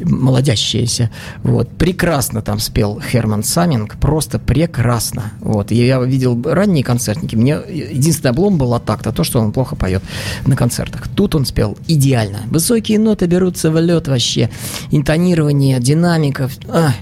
молодящиеся, 0.00 1.10
вот, 1.42 1.68
прекрасно 1.70 2.42
там 2.42 2.58
спел 2.58 3.00
Херман 3.00 3.42
Саминг, 3.42 3.96
просто 3.96 4.38
прекрасно, 4.38 5.32
вот, 5.40 5.72
И 5.72 5.86
я 5.86 6.00
видел 6.00 6.40
ранние 6.44 6.84
концертники, 6.84 7.34
мне 7.36 7.58
единственный 7.68 8.30
облом 8.30 8.58
был 8.58 8.74
от 8.74 8.84
такта, 8.84 9.12
то, 9.12 9.24
что 9.24 9.40
он 9.40 9.52
плохо 9.52 9.74
поет 9.76 10.02
на 10.46 10.56
концертах. 10.56 11.08
Тут 11.08 11.34
он 11.34 11.44
спел 11.46 11.76
идеально. 11.88 12.40
Высокие 12.46 12.98
ноты 12.98 13.26
берутся 13.26 13.70
в 13.72 13.80
лед 13.80 14.08
вообще. 14.08 14.50
Интонирование, 14.90 15.80
динамика. 15.80 16.48
Ах, 16.68 16.94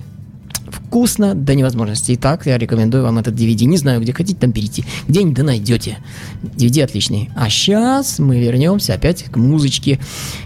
вкусно 0.90 1.34
до 1.36 1.54
невозможности. 1.54 2.14
Итак, 2.16 2.46
я 2.46 2.58
рекомендую 2.58 3.04
вам 3.04 3.18
этот 3.18 3.34
DVD. 3.34 3.64
Не 3.64 3.76
знаю, 3.76 4.00
где 4.00 4.12
хотите, 4.12 4.38
там 4.40 4.50
берите. 4.50 4.84
Где-нибудь 5.06 5.36
да 5.36 5.42
найдете. 5.44 5.98
DVD 6.42 6.82
отличный. 6.82 7.30
А 7.36 7.48
сейчас 7.48 8.18
мы 8.18 8.40
вернемся 8.40 8.94
опять 8.94 9.24
к 9.24 9.36
музычке. 9.36 10.00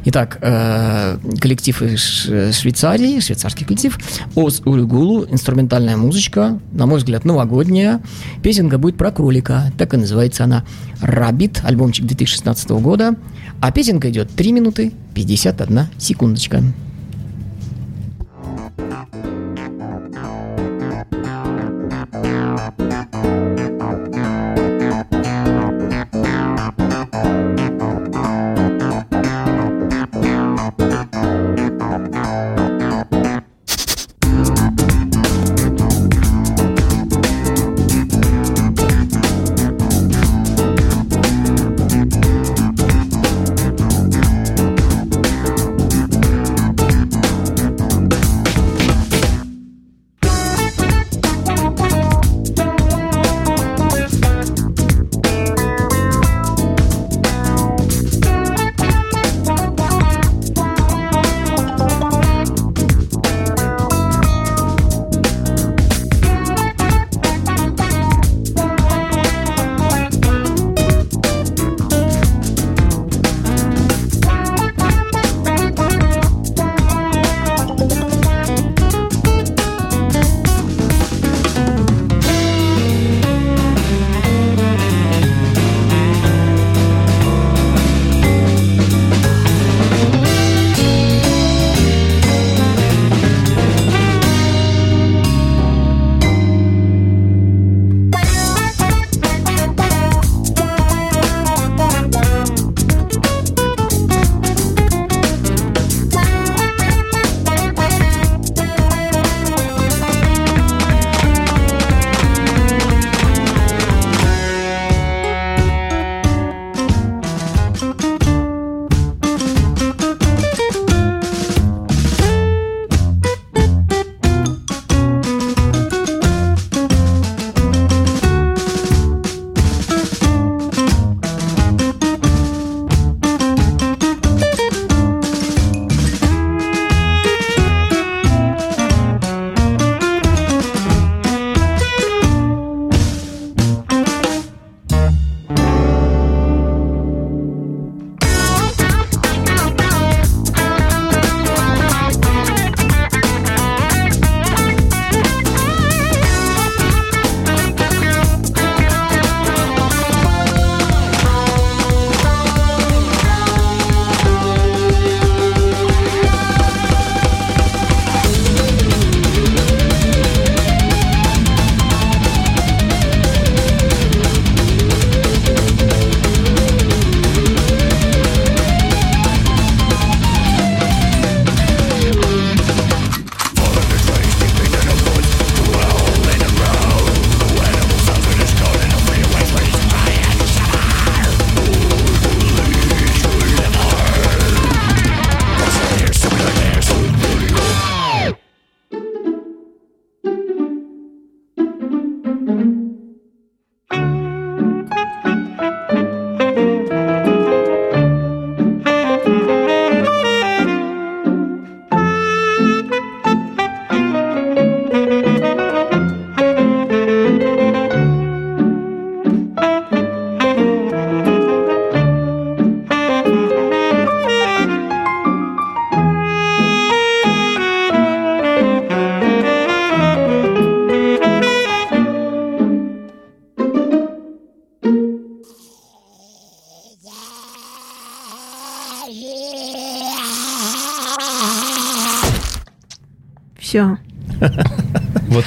Итак, 0.04 0.38
э, 0.42 1.18
коллектив 1.40 1.80
из 1.80 2.56
Швейцарии, 2.58 3.20
швейцарский 3.20 3.64
коллектив. 3.64 3.98
Оз 4.34 4.60
Улюгулу, 4.66 5.24
инструментальная 5.24 5.96
музычка, 5.96 6.58
на 6.72 6.84
мой 6.86 6.98
взгляд, 6.98 7.24
новогодняя. 7.24 8.02
Песенка 8.42 8.76
будет 8.76 8.98
про 8.98 9.10
кролика. 9.12 9.72
Так 9.78 9.94
и 9.94 9.96
называется 9.96 10.44
она. 10.44 10.64
«Раббит», 11.00 11.60
альбомчик 11.64 12.06
2016 12.06 12.70
года. 12.70 13.14
А 13.64 13.72
песенка 13.72 14.10
идет 14.10 14.28
3 14.28 14.52
минуты 14.52 14.92
51 15.14 15.86
секундочка. 15.96 16.62
Thank 23.22 24.23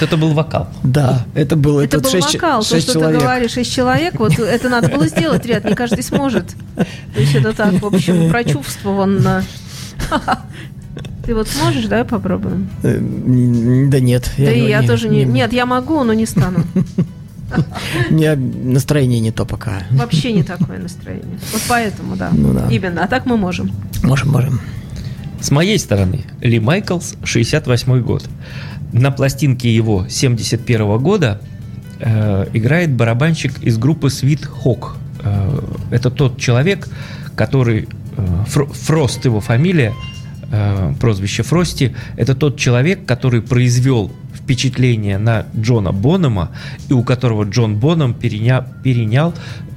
это 0.08 0.18
был 0.18 0.34
вокал. 0.34 0.68
Да, 0.84 1.26
это 1.36 1.56
было 1.56 1.82
Это 1.82 2.00
был 2.00 2.10
шесть, 2.10 2.34
вокал. 2.34 2.64
То, 2.64 2.80
что 2.80 2.94
человек. 2.94 3.20
ты 3.20 3.26
говоришь, 3.26 3.52
шесть 3.52 3.74
человек, 3.74 4.20
вот 4.20 4.38
это 4.40 4.70
надо 4.70 4.90
было 4.90 5.08
сделать, 5.08 5.46
ряд, 5.46 5.66
не 5.66 5.76
каждый 5.76 6.04
сможет. 6.04 6.46
То 6.76 7.20
есть 7.22 7.36
это 7.36 7.54
так, 7.54 7.74
в 7.82 7.86
общем, 7.86 8.30
прочувствованно. 8.30 9.44
Ты 11.26 11.36
вот 11.36 11.50
сможешь, 11.50 11.86
давай 11.88 12.06
попробуем. 12.06 12.70
Э, 12.84 12.98
Да 13.90 14.00
нет. 14.00 14.32
Да 14.38 14.50
и 14.52 14.62
не- 14.62 14.70
я 14.70 14.82
тоже 14.82 15.10
не... 15.10 15.26
не- 15.26 15.32
Нет, 15.34 15.52
я 15.52 15.66
могу, 15.66 16.02
но 16.06 16.14
не 16.14 16.26
стану. 16.26 16.60
У 18.10 18.14
меня 18.14 18.36
настроение 18.38 19.20
не 19.20 19.32
то 19.32 19.46
пока. 19.46 19.84
Вообще 19.92 20.32
не 20.32 20.44
такое 20.44 20.80
настроение. 20.80 21.38
Вот 21.52 21.62
поэтому, 21.68 22.16
да. 22.16 22.30
Ну 22.32 22.54
да. 22.54 22.68
Именно. 22.70 23.04
А 23.04 23.08
так 23.08 23.26
мы 23.26 23.36
можем. 23.38 23.72
Можем, 24.04 24.30
можем. 24.32 24.62
С 25.42 25.52
моей 25.52 25.78
стороны, 25.80 26.24
Ли 26.42 26.60
Майклс, 26.60 27.16
68 27.24 28.02
год. 28.02 28.24
На 28.94 29.12
пластинке 29.12 29.74
его 29.76 30.06
71 30.10 30.98
года 31.00 31.42
э, 32.00 32.48
играет 32.54 32.92
барабанщик 32.94 33.62
из 33.64 33.78
группы 33.78 34.08
Sweet 34.08 34.48
Hawk. 34.64 34.94
Э, 35.24 35.60
это 35.92 36.10
тот 36.12 36.38
человек, 36.40 36.88
который... 37.36 37.88
э, 38.18 38.44
Фро- 38.48 38.72
Фрост 38.74 39.26
его 39.26 39.42
фамилия, 39.42 39.94
э, 40.52 40.94
прозвище 41.00 41.44
Фрости. 41.44 41.96
Это 42.16 42.34
тот 42.36 42.58
человек, 42.58 43.06
который 43.06 43.42
произвел 43.42 44.12
впечатление 44.34 45.18
на 45.18 45.46
Джона 45.60 45.92
Бонома 45.92 46.50
и 46.90 46.94
у 46.94 47.04
которого 47.04 47.44
Джон 47.44 47.76
Боном 47.76 48.14
переня- 48.14 48.66
перенял 48.84 49.34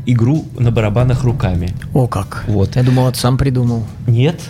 игру 0.07 0.47
на 0.59 0.71
барабанах 0.71 1.25
руками. 1.25 1.75
О, 1.93 2.07
как. 2.07 2.45
Вот. 2.47 2.77
Я 2.77 2.83
думал, 2.85 3.05
вот 3.05 3.17
сам 3.17 3.37
придумал. 3.37 3.85
Нет. 4.07 4.41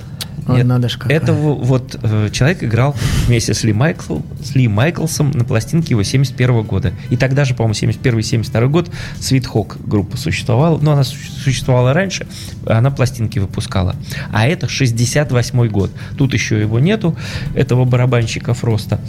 Нет. 0.57 0.67
надо 0.67 0.89
ж 0.89 0.97
какая. 0.99 1.17
Это 1.17 1.33
во- 1.33 1.55
вот 1.55 1.99
э, 2.03 2.29
человек 2.33 2.63
играл 2.65 2.95
вместе 3.27 3.55
с 3.55 3.63
Ли, 3.65 3.73
Майкл, 3.73 4.19
с 4.43 4.55
Ли 4.55 4.69
Майклсом 4.69 5.31
на 5.33 5.45
пластинке 5.45 5.91
его 5.91 6.03
71 6.03 6.63
года. 6.63 6.93
И 7.11 7.17
тогда 7.17 7.45
же, 7.45 7.55
по-моему, 7.55 7.75
71-72 7.75 8.69
год 8.69 8.91
Sweet 9.19 9.47
Hawk 9.53 9.77
группа 9.87 10.17
существовала. 10.17 10.79
Но 10.81 10.92
она 10.92 11.05
су- 11.05 11.17
существовала 11.42 11.92
раньше, 11.92 12.27
она 12.67 12.90
пластинки 12.90 13.38
выпускала. 13.38 13.96
А 14.33 14.46
это 14.46 14.69
68 14.69 15.69
год. 15.69 15.90
Тут 16.19 16.35
еще 16.35 16.61
его 16.61 16.79
нету, 16.79 17.17
этого 17.55 17.85
барабанщика 17.85 18.55
Фроста. 18.55 19.01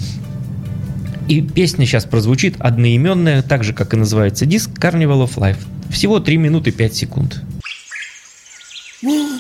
И 1.28 1.42
песня 1.42 1.86
сейчас 1.86 2.06
прозвучит 2.06 2.56
одноименная, 2.60 3.42
так 3.42 3.64
же, 3.64 3.74
как 3.74 3.94
и 3.94 3.98
называется 3.98 4.46
диск 4.46 4.72
Carnival 4.72 5.24
of 5.26 5.36
Life. 5.38 5.58
Всего 5.90 6.20
3 6.20 6.38
минуты 6.38 6.72
5 6.72 6.94
секунд. 6.96 7.42
People 9.04 9.31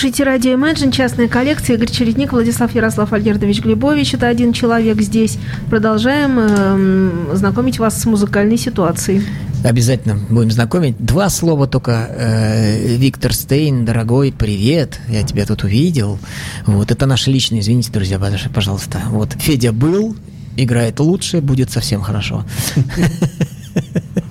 слушаете 0.00 0.24
радио 0.24 0.52
Imagine, 0.52 0.92
частная 0.92 1.28
коллекция, 1.28 1.76
Игорь 1.76 1.90
Чередник, 1.90 2.32
Владислав 2.32 2.74
Ярослав 2.74 3.12
Альгердович 3.12 3.60
Глебович. 3.60 4.14
Это 4.14 4.28
один 4.28 4.54
человек 4.54 4.98
здесь. 5.02 5.36
Продолжаем 5.68 6.38
эм, 6.38 7.36
знакомить 7.36 7.78
вас 7.78 8.00
с 8.00 8.06
музыкальной 8.06 8.56
ситуацией. 8.56 9.22
Обязательно 9.62 10.18
будем 10.30 10.50
знакомить. 10.52 10.96
Два 10.98 11.28
слова 11.28 11.66
только. 11.66 12.08
Э, 12.16 12.96
Виктор 12.96 13.34
Стейн, 13.34 13.84
дорогой, 13.84 14.32
привет. 14.32 14.98
Я 15.06 15.22
тебя 15.22 15.44
тут 15.44 15.64
увидел. 15.64 16.18
Вот, 16.64 16.90
это 16.90 17.04
наши 17.04 17.30
личные, 17.30 17.60
извините, 17.60 17.92
друзья, 17.92 18.16
пож- 18.16 18.50
пожалуйста. 18.54 19.02
Вот, 19.10 19.34
Федя 19.34 19.70
был, 19.70 20.16
играет 20.56 20.98
лучше, 20.98 21.42
будет 21.42 21.70
совсем 21.70 22.00
хорошо. 22.00 22.46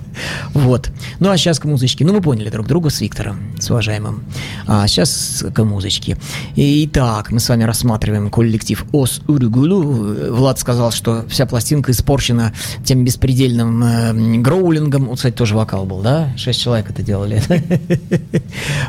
Вот. 0.54 0.90
Ну, 1.18 1.30
а 1.30 1.36
сейчас 1.36 1.58
к 1.58 1.64
музычке. 1.64 2.04
Ну, 2.04 2.12
мы 2.12 2.20
поняли 2.20 2.50
друг 2.50 2.66
друга 2.66 2.90
с 2.90 3.00
Виктором, 3.00 3.38
с 3.58 3.70
уважаемым. 3.70 4.24
А 4.66 4.86
сейчас 4.88 5.44
к 5.54 5.64
музычке. 5.64 6.16
Итак, 6.56 7.30
мы 7.30 7.40
с 7.40 7.48
вами 7.48 7.64
рассматриваем 7.64 8.30
коллектив 8.30 8.84
Ос 8.92 9.20
Урюгулу. 9.26 10.32
Влад 10.32 10.58
сказал, 10.58 10.92
что 10.92 11.24
вся 11.28 11.46
пластинка 11.46 11.92
испорчена 11.92 12.52
тем 12.84 13.04
беспредельным 13.04 13.82
э, 13.84 14.40
гроулингом. 14.40 15.06
Вот, 15.06 15.16
кстати, 15.16 15.34
тоже 15.34 15.54
вокал 15.56 15.86
был, 15.86 16.00
да? 16.00 16.32
Шесть 16.36 16.60
человек 16.60 16.90
это 16.90 17.02
делали. 17.02 17.42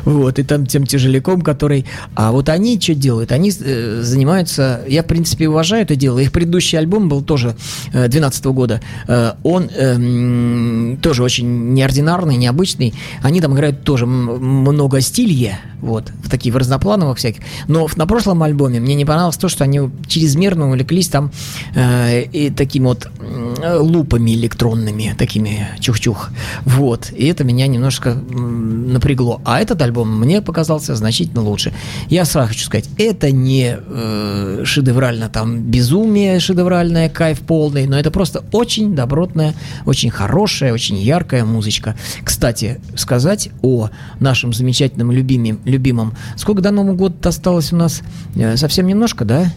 Вот, 0.04 0.38
и 0.38 0.42
там 0.42 0.66
тем 0.66 0.86
тяжеляком, 0.86 1.42
который... 1.42 1.86
А 2.14 2.32
вот 2.32 2.48
они 2.48 2.80
что 2.80 2.94
делают? 2.94 3.32
Они 3.32 3.50
э, 3.50 4.00
занимаются... 4.02 4.82
Я, 4.88 5.02
в 5.02 5.06
принципе, 5.06 5.48
уважаю 5.48 5.82
это 5.82 5.96
дело. 5.96 6.18
Их 6.18 6.32
предыдущий 6.32 6.78
альбом 6.78 7.08
был 7.08 7.22
тоже 7.22 7.56
2012 7.92 8.44
года. 8.46 8.80
Э, 9.06 9.32
Он 9.42 9.68
эм, 9.76 10.98
тоже 11.22 11.40
очень 11.42 11.74
неординарный, 11.74 12.36
необычный. 12.36 12.94
Они 13.22 13.40
там 13.40 13.54
играют 13.54 13.84
тоже 13.84 14.06
много 14.06 15.00
стилье, 15.00 15.58
вот, 15.80 16.12
в 16.24 16.28
таких 16.28 16.54
в 16.54 16.56
разноплановых 16.56 17.18
всяких. 17.18 17.42
Но 17.68 17.86
в- 17.86 17.96
на 17.96 18.06
прошлом 18.06 18.42
альбоме 18.42 18.80
мне 18.80 18.94
не 18.94 19.04
понравилось 19.04 19.36
то, 19.36 19.48
что 19.48 19.64
они 19.64 19.80
чрезмерно 20.06 20.68
увлеклись 20.68 21.08
там 21.08 21.30
э, 21.74 22.22
и 22.22 22.50
такими 22.50 22.84
вот 22.86 23.08
м, 23.20 23.54
лупами 23.80 24.32
электронными, 24.34 25.14
такими 25.18 25.68
чух-чух. 25.80 26.30
Вот. 26.64 27.10
И 27.16 27.26
это 27.26 27.44
меня 27.44 27.66
немножко 27.66 28.14
напрягло. 28.14 29.40
А 29.44 29.60
этот 29.60 29.82
альбом 29.82 30.20
мне 30.20 30.40
показался 30.42 30.94
значительно 30.96 31.42
лучше. 31.42 31.72
Я 32.10 32.24
сразу 32.24 32.48
хочу 32.48 32.64
сказать, 32.64 32.88
это 32.98 33.30
не 33.30 33.76
э, 33.78 34.62
шедеврально 34.64 35.28
там 35.28 35.58
безумие 35.60 36.40
шедевральное, 36.40 37.08
кайф 37.08 37.40
полный, 37.40 37.86
но 37.86 37.98
это 37.98 38.10
просто 38.10 38.42
очень 38.52 38.94
добротная, 38.94 39.54
очень 39.86 40.10
хорошая, 40.10 40.72
очень 40.72 40.96
яркая 40.98 41.11
музычка. 41.44 41.94
Кстати, 42.24 42.80
сказать 42.96 43.50
о 43.62 43.90
нашем 44.20 44.52
замечательном 44.52 45.12
любимом, 45.12 45.60
любимом. 45.64 46.14
Сколько 46.36 46.62
до 46.62 46.70
Нового 46.70 46.94
года 46.94 47.28
осталось 47.28 47.72
у 47.72 47.76
нас? 47.76 48.02
Э, 48.34 48.56
Совсем 48.56 48.86
немножко, 48.86 49.24
да? 49.24 49.52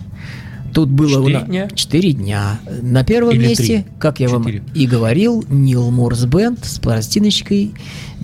Тут 0.74 0.89
было 0.89 1.20
у 1.22 1.24
Четыре 1.24 1.39
нас- 1.39 1.47
дня? 1.47 1.70
Четыре 1.74 2.12
дня. 2.12 2.60
На 2.82 3.06
первом 3.06 3.34
Или 3.34 3.47
месте, 3.47 3.64
три? 3.66 3.86
как 3.97 4.20
я 4.20 4.28
Четыре. 4.28 4.60
вам 4.60 4.68
и 4.74 4.86
говорил, 4.88 5.45
Нил 5.47 5.89
Морс 5.89 6.26
Бенд 6.26 6.66
с 6.66 6.80
пластиночкой 6.80 7.72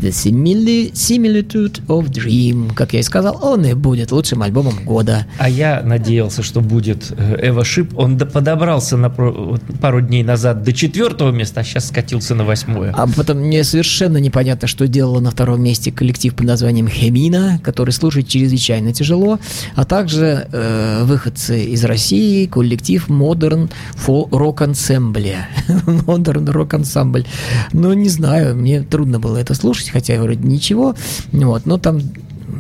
The 0.02 0.10
Simili- 0.10 0.92
Similitude 0.94 1.86
of 1.88 2.10
Dream. 2.10 2.74
Как 2.74 2.94
я 2.94 3.00
и 3.02 3.04
сказал, 3.04 3.40
он 3.42 3.64
и 3.66 3.74
будет 3.74 4.12
лучшим 4.12 4.42
альбомом 4.42 4.84
года. 4.84 5.28
А 5.38 5.48
я 5.48 5.82
надеялся, 5.86 6.42
что 6.42 6.60
будет 6.62 7.12
э, 7.16 7.50
Эва 7.50 7.64
Шип. 7.64 7.98
Он 7.98 8.18
до- 8.18 8.26
подобрался 8.26 8.98
на 8.98 9.10
пару 9.12 10.02
дней 10.02 10.24
назад 10.24 10.64
до 10.64 10.74
четвертого 10.74 11.32
места, 11.32 11.62
а 11.62 11.64
сейчас 11.64 11.88
скатился 11.90 12.34
на 12.34 12.44
восьмое. 12.44 12.92
А 12.98 13.08
потом 13.08 13.38
мне 13.38 13.64
совершенно 13.64 14.18
непонятно, 14.18 14.68
что 14.68 14.88
делала 14.88 15.20
на 15.20 15.30
втором 15.32 15.62
месте 15.62 15.92
коллектив 15.92 16.34
под 16.34 16.48
названием 16.48 16.88
Хемина, 16.88 17.60
который 17.64 17.92
слушает 17.92 18.28
чрезвычайно 18.28 18.94
тяжело, 18.94 19.40
а 19.76 19.86
также 19.86 20.48
э, 20.52 21.04
выходцы 21.04 21.64
из 21.66 21.84
России, 21.86 22.48
коллектив 22.48 23.08
Modern 23.08 23.70
Rock 24.08 24.68
Ensemble. 24.68 25.36
Modern 26.08 26.46
Rock 26.52 26.70
Ensemble. 26.82 27.26
Ну, 27.74 27.94
не 27.94 28.10
знаю, 28.10 28.56
мне 28.56 28.82
трудно 28.82 29.20
было 29.20 29.38
это 29.38 29.54
слушать, 29.54 29.91
хотя 29.92 30.22
вроде 30.22 30.48
ничего, 30.48 30.96
вот, 31.32 31.66
но 31.66 31.78
там 31.78 32.02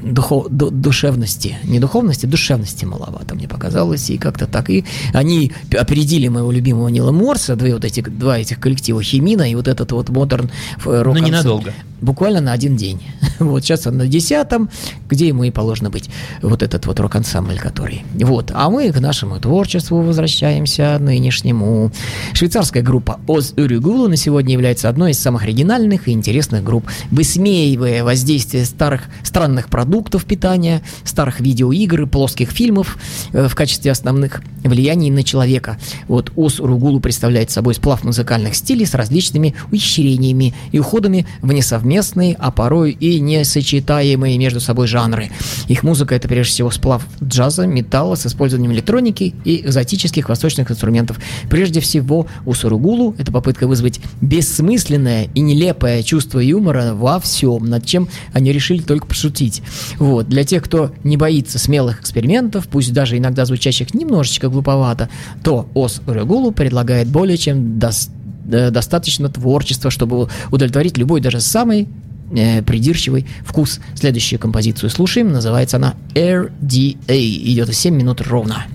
духов- 0.03 0.47
ду- 0.49 0.71
душевности, 0.71 1.57
не 1.63 1.79
духовности, 1.79 2.25
душевности 2.25 2.86
маловато, 2.86 3.36
мне 3.36 3.47
показалось, 3.47 4.09
и 4.09 4.17
как-то 4.17 4.47
так. 4.47 4.69
И 4.69 4.86
они 5.13 5.51
опередили 5.77 6.27
моего 6.27 6.51
любимого 6.51 6.88
Нила 6.89 7.11
Морса, 7.11 7.55
две 7.55 7.73
вот 7.73 7.86
эти, 7.86 8.01
два 8.01 8.38
этих 8.38 8.59
коллектива 8.59 9.01
Химина 9.03 9.49
и 9.49 9.55
вот 9.55 9.67
этот 9.67 9.91
вот 9.91 10.09
модерн 10.09 10.49
рок 10.86 11.15
Но 11.15 11.19
ненадолго. 11.25 11.73
Буквально 12.02 12.41
на 12.41 12.52
один 12.52 12.76
день. 12.76 13.02
Вот 13.39 13.64
сейчас 13.64 13.88
он 13.88 13.97
на 13.97 14.08
десятом, 14.08 14.70
где 15.10 15.28
ему 15.28 15.43
и 15.43 15.52
положено 15.52 15.89
быть. 15.89 16.10
Вот 16.43 16.62
этот 16.62 16.86
вот 16.86 16.99
рок-ансамбль, 16.99 17.58
который. 17.58 18.04
Вот. 18.14 18.52
А 18.54 18.70
мы 18.70 18.91
к 18.91 18.99
нашему 18.99 19.39
творчеству 19.39 20.02
возвращаемся, 20.02 20.97
нынешнему. 20.99 21.91
Швейцарская 22.34 22.84
группа 22.84 23.20
Оз 23.26 23.54
Урюгулу 23.58 24.08
на 24.08 24.16
сегодня 24.16 24.54
является 24.54 24.89
одной 24.89 25.12
из 25.12 25.20
самых 25.20 25.43
оригинальных 25.43 26.08
и 26.08 26.12
интересных 26.12 26.64
групп, 26.64 26.86
высмеивая 27.10 28.04
воздействие 28.04 28.66
старых 28.66 29.04
странных 29.24 29.70
продуктов 29.70 30.26
питания, 30.26 30.84
старых 31.04 31.39
видеоигр 31.39 32.04
и 32.04 32.06
плоских 32.06 32.52
фильмов 32.52 32.97
э, 33.34 33.47
в 33.47 33.56
качестве 33.56 33.91
основных 33.91 34.43
влияний 34.64 35.10
на 35.10 35.24
человека. 35.24 35.80
Вот 36.08 36.32
Оз 36.36 36.60
Уругулу 36.60 36.99
представляет 36.99 37.52
собой 37.52 37.74
сплав 37.74 38.04
музыкальных 38.04 38.56
стилей 38.56 38.86
с 38.86 38.93
различными 38.93 39.56
ухищрениями 39.72 40.54
и 40.72 40.80
уходами 40.80 41.26
в 41.41 41.52
несовместные, 41.92 42.36
а 42.39 42.52
порой 42.52 42.92
и 42.92 43.20
несочетаемые 43.20 44.38
между 44.38 44.60
собой 44.60 44.88
жанры. 44.88 45.30
Их 45.68 45.84
музыка 45.84 46.16
это 46.16 46.28
прежде 46.28 46.54
всего 46.54 46.72
сплав 46.72 47.06
джаза, 47.24 47.68
металла 47.68 48.16
с 48.16 48.26
использованием 48.26 48.72
электроники 48.72 49.34
и 49.44 49.62
экзотических 49.62 50.30
восточных 50.30 50.72
инструментов. 50.72 51.20
Прежде 51.50 51.80
всего 51.82 52.28
у 52.46 52.54
Суругулу 52.54 53.16
это 53.18 53.32
попытка 53.32 53.68
вызвать 53.68 54.00
бессмысленное 54.22 55.28
и 55.34 55.42
нелепое 55.42 56.04
чувство 56.04 56.39
юмора 56.39 56.94
во 56.94 57.20
всем, 57.20 57.66
над 57.66 57.86
чем 57.86 58.08
они 58.34 58.52
решили 58.52 58.82
только 58.82 59.06
пошутить. 59.06 59.62
Вот. 59.98 60.28
Для 60.28 60.44
тех, 60.44 60.64
кто 60.64 60.92
не 61.04 61.18
боится 61.18 61.60
смелых 61.60 62.02
экспериментов, 62.02 62.68
пусть 62.68 62.94
даже 62.94 63.18
иногда 63.18 63.46
звучащих 63.46 63.94
немножечко 63.94 64.50
глуповато, 64.50 65.10
то 65.44 65.68
Ос 65.74 66.02
Урегулу 66.08 66.52
предлагает 66.52 67.08
более 67.08 67.38
чем 67.38 67.78
дос- 67.78 68.10
э, 68.10 68.20
достаточно 68.46 69.30
творчества, 69.30 69.92
чтобы 69.92 70.30
удовлетворить 70.52 70.98
любой, 70.98 71.22
даже 71.22 71.39
самый 71.39 71.88
э, 72.34 72.62
придирчивый 72.64 73.28
вкус. 73.46 73.80
Следующую 73.96 74.39
композицию 74.39 74.89
слушаем, 74.89 75.32
называется 75.32 75.78
она 75.78 75.96
RDA, 76.14 76.96
идет 77.08 77.74
7 77.74 77.96
минут 77.96 78.22
ровно. 78.22 78.66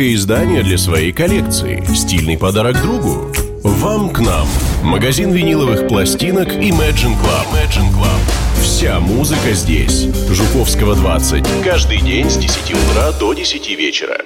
Редкое 0.00 0.14
издание 0.14 0.62
для 0.62 0.78
своей 0.78 1.12
коллекции? 1.12 1.84
Стильный 1.94 2.38
подарок 2.38 2.80
другу? 2.80 3.30
Вам 3.62 4.08
к 4.08 4.20
нам. 4.20 4.48
Магазин 4.82 5.30
виниловых 5.30 5.88
пластинок 5.88 6.48
Imagine 6.48 7.14
Club. 7.20 7.44
Imagine 7.52 7.92
Club. 7.92 8.62
Вся 8.62 8.98
музыка 8.98 9.52
здесь. 9.52 10.06
Жуковского 10.30 10.96
20. 10.96 11.44
Каждый 11.62 12.00
день 12.00 12.30
с 12.30 12.38
10 12.38 12.72
утра 12.72 13.12
до 13.12 13.34
10 13.34 13.68
вечера. 13.76 14.16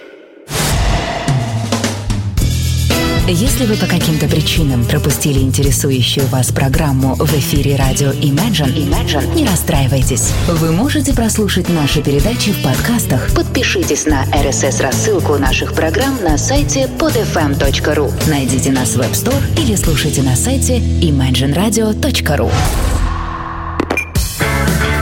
Если 3.27 3.65
вы 3.65 3.77
по 3.77 3.87
каким-то 3.87 4.27
причинам 4.27 4.85
пропустили 4.85 5.39
интересующую 5.39 6.27
вас 6.27 6.53
программу 6.53 7.15
в 7.15 7.33
эфире 7.33 7.77
радио 7.77 8.11
Imagine, 8.11 8.77
Imagine, 8.77 9.35
не 9.35 9.47
расстраивайтесь. 9.47 10.31
Вы 10.47 10.73
можете 10.73 11.15
прослушать 11.15 11.71
наши 11.71 12.03
передачи 12.03 12.53
в 12.53 12.63
подкастах. 12.63 13.31
Подпишитесь 13.35 14.05
на 14.05 14.25
RSS-рассылку 14.25 15.39
наших 15.39 15.73
программ 15.73 16.23
на 16.23 16.37
сайте 16.37 16.87
podfm.ru. 16.99 18.13
Найдите 18.29 18.73
нас 18.73 18.95
в 18.95 19.01
App 19.01 19.13
Store 19.13 19.43
или 19.59 19.75
слушайте 19.75 20.23
на 20.23 20.37
сайте 20.37 20.77
imagineradio.ru. 20.79 22.53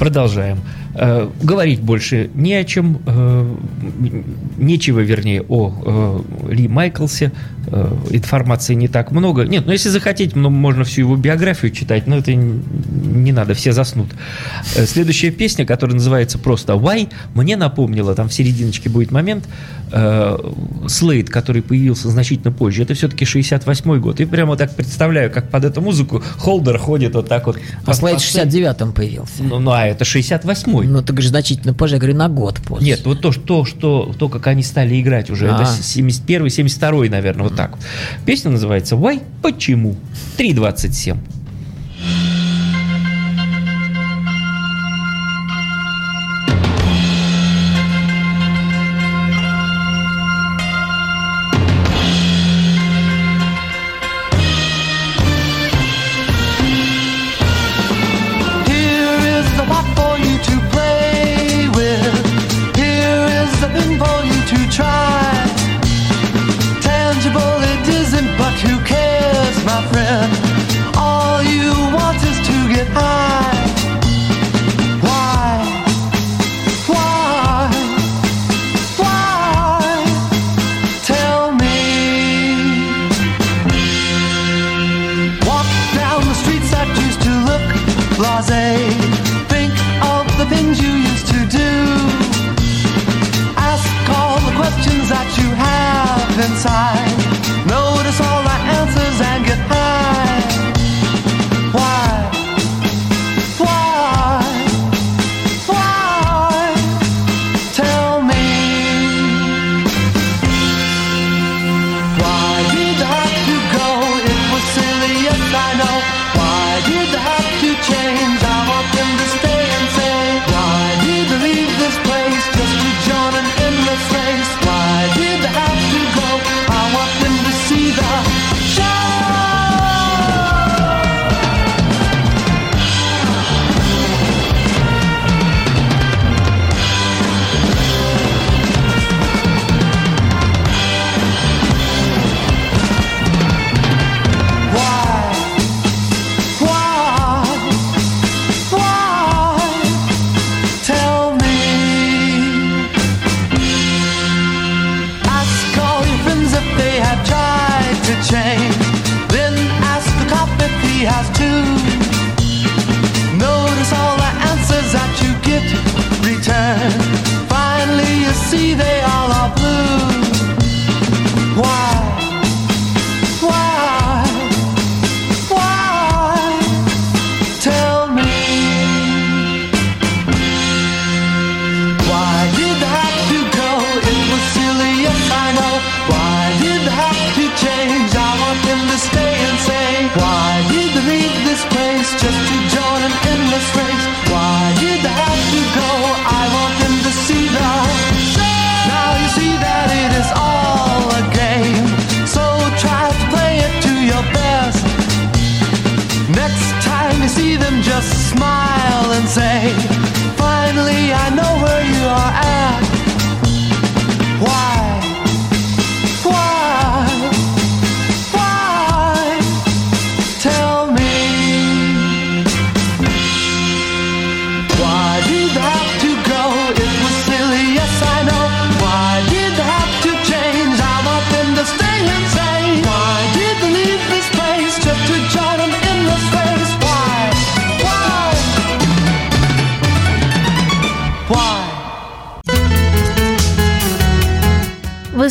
Продолжаем. 0.00 0.58
Э, 0.96 1.30
говорить 1.40 1.80
больше 1.80 2.28
не 2.34 2.54
о 2.54 2.64
чем, 2.64 3.00
э, 3.06 3.54
нечего, 4.58 4.98
вернее, 4.98 5.42
о 5.48 6.24
э, 6.48 6.52
Ли 6.52 6.66
Майклсе. 6.66 7.30
Э, 7.72 7.88
информации 8.10 8.74
не 8.74 8.88
так 8.88 9.12
много. 9.12 9.44
Нет, 9.44 9.64
ну 9.64 9.72
если 9.72 9.90
захотите, 9.90 10.32
ну, 10.36 10.50
можно 10.50 10.82
всю 10.82 11.02
его 11.02 11.16
биографию 11.16 11.70
читать, 11.70 12.08
но 12.08 12.16
это 12.16 12.34
не 12.34 13.30
надо, 13.30 13.54
все 13.54 13.72
заснут. 13.72 14.08
Э, 14.74 14.86
следующая 14.86 15.30
песня, 15.30 15.64
которая 15.64 15.94
называется 15.94 16.38
просто 16.38 16.72
«Why», 16.72 17.08
мне 17.34 17.56
напомнила, 17.56 18.16
там 18.16 18.28
в 18.28 18.32
серединочке 18.32 18.88
будет 18.88 19.12
момент, 19.12 19.48
э, 19.92 20.36
Слейд, 20.88 21.30
который 21.30 21.62
появился 21.62 22.10
значительно 22.10 22.50
позже, 22.50 22.82
это 22.82 22.94
все-таки 22.94 23.24
68 23.24 24.00
год. 24.00 24.18
И 24.18 24.24
прямо 24.24 24.56
так 24.56 24.74
представляю, 24.74 25.30
как 25.30 25.48
под 25.48 25.64
эту 25.64 25.80
музыку 25.80 26.24
Холдер 26.38 26.76
ходит 26.76 27.14
вот 27.14 27.28
так 27.28 27.46
вот. 27.46 27.56
А 27.84 27.94
Слайд 27.94 28.16
по 28.16 28.20
в 28.20 28.24
сцене. 28.24 28.50
69-м 28.50 28.92
появился. 28.92 29.42
Ну, 29.44 29.60
ну, 29.60 29.70
а 29.70 29.86
это 29.86 30.04
68-й. 30.04 30.88
Ну, 30.88 31.02
ты 31.02 31.12
говоришь, 31.12 31.30
значительно 31.30 31.72
позже, 31.72 31.94
я 31.94 32.00
говорю, 32.00 32.16
на 32.16 32.28
год 32.28 32.58
после. 32.66 32.86
Нет, 32.86 33.02
вот 33.04 33.20
то, 33.20 33.30
что, 33.30 33.64
что, 33.64 34.12
то, 34.18 34.28
как 34.28 34.48
они 34.48 34.64
стали 34.64 35.00
играть 35.00 35.30
уже, 35.30 35.46
это 35.46 35.62
А. 35.62 35.76
71-й, 35.80 36.48
72-й, 36.48 37.08
наверное, 37.08 37.44
вот 37.44 37.59
так. 37.60 37.78
Песня 38.24 38.50
называется 38.50 38.94
«Why? 38.94 39.22
Почему?» 39.42 39.96
3.27. 40.38 41.18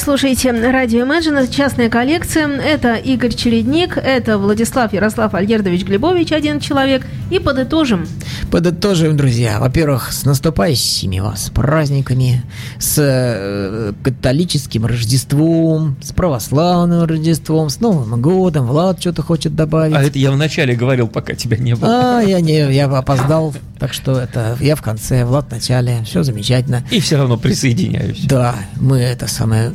слушаете 0.10 0.49
радио 0.51 1.05
Imagine, 1.05 1.43
это 1.43 1.53
частная 1.53 1.88
коллекция. 1.88 2.47
Это 2.47 2.95
Игорь 2.95 3.32
Чередник, 3.32 3.95
это 3.95 4.39
Владислав 4.39 4.91
Ярослав 4.91 5.36
Альгердович 5.36 5.84
Глебович, 5.84 6.32
один 6.32 6.60
человек. 6.60 7.05
И 7.30 7.38
подытожим. 7.38 8.07
Подытожим, 8.49 9.16
друзья. 9.16 9.60
Во-первых, 9.60 10.12
с 10.12 10.26
наступающими 10.26 11.20
вас 11.20 11.51
праздниками, 11.53 12.43
с 12.80 12.95
э, 12.97 13.93
католическим 14.01 14.88
Рождеством, 14.88 15.95
с 16.01 16.12
православным 16.12 17.03
Рождеством, 17.03 17.70
с 17.70 17.80
Новым 17.80 18.20
годом. 18.20 18.66
Влад 18.66 18.99
что-то 18.99 19.22
хочет 19.22 19.55
добавить. 19.55 19.95
А 19.95 20.01
это 20.01 20.18
я 20.18 20.32
вначале 20.32 20.76
говорил, 20.76 21.07
пока 21.07 21.36
тебя 21.36 21.57
не 21.57 21.76
было. 21.76 22.18
А, 22.18 22.22
я 22.22 22.41
не, 22.41 22.74
я 22.74 22.86
опоздал, 22.86 23.53
так 23.78 23.93
что 23.93 24.20
это 24.20 24.57
я 24.60 24.76
в 24.76 24.82
конце, 24.82 25.24
Влад 25.24 25.49
в 25.49 25.51
начале, 25.51 25.99
все 26.03 26.24
замечательно. 26.24 26.84
И 26.89 26.99
все 26.99 27.18
равно 27.18 27.38
присоединяюсь. 27.38 28.24
Да, 28.24 28.55
мы 28.76 28.97
это 28.97 29.28
самое, 29.28 29.74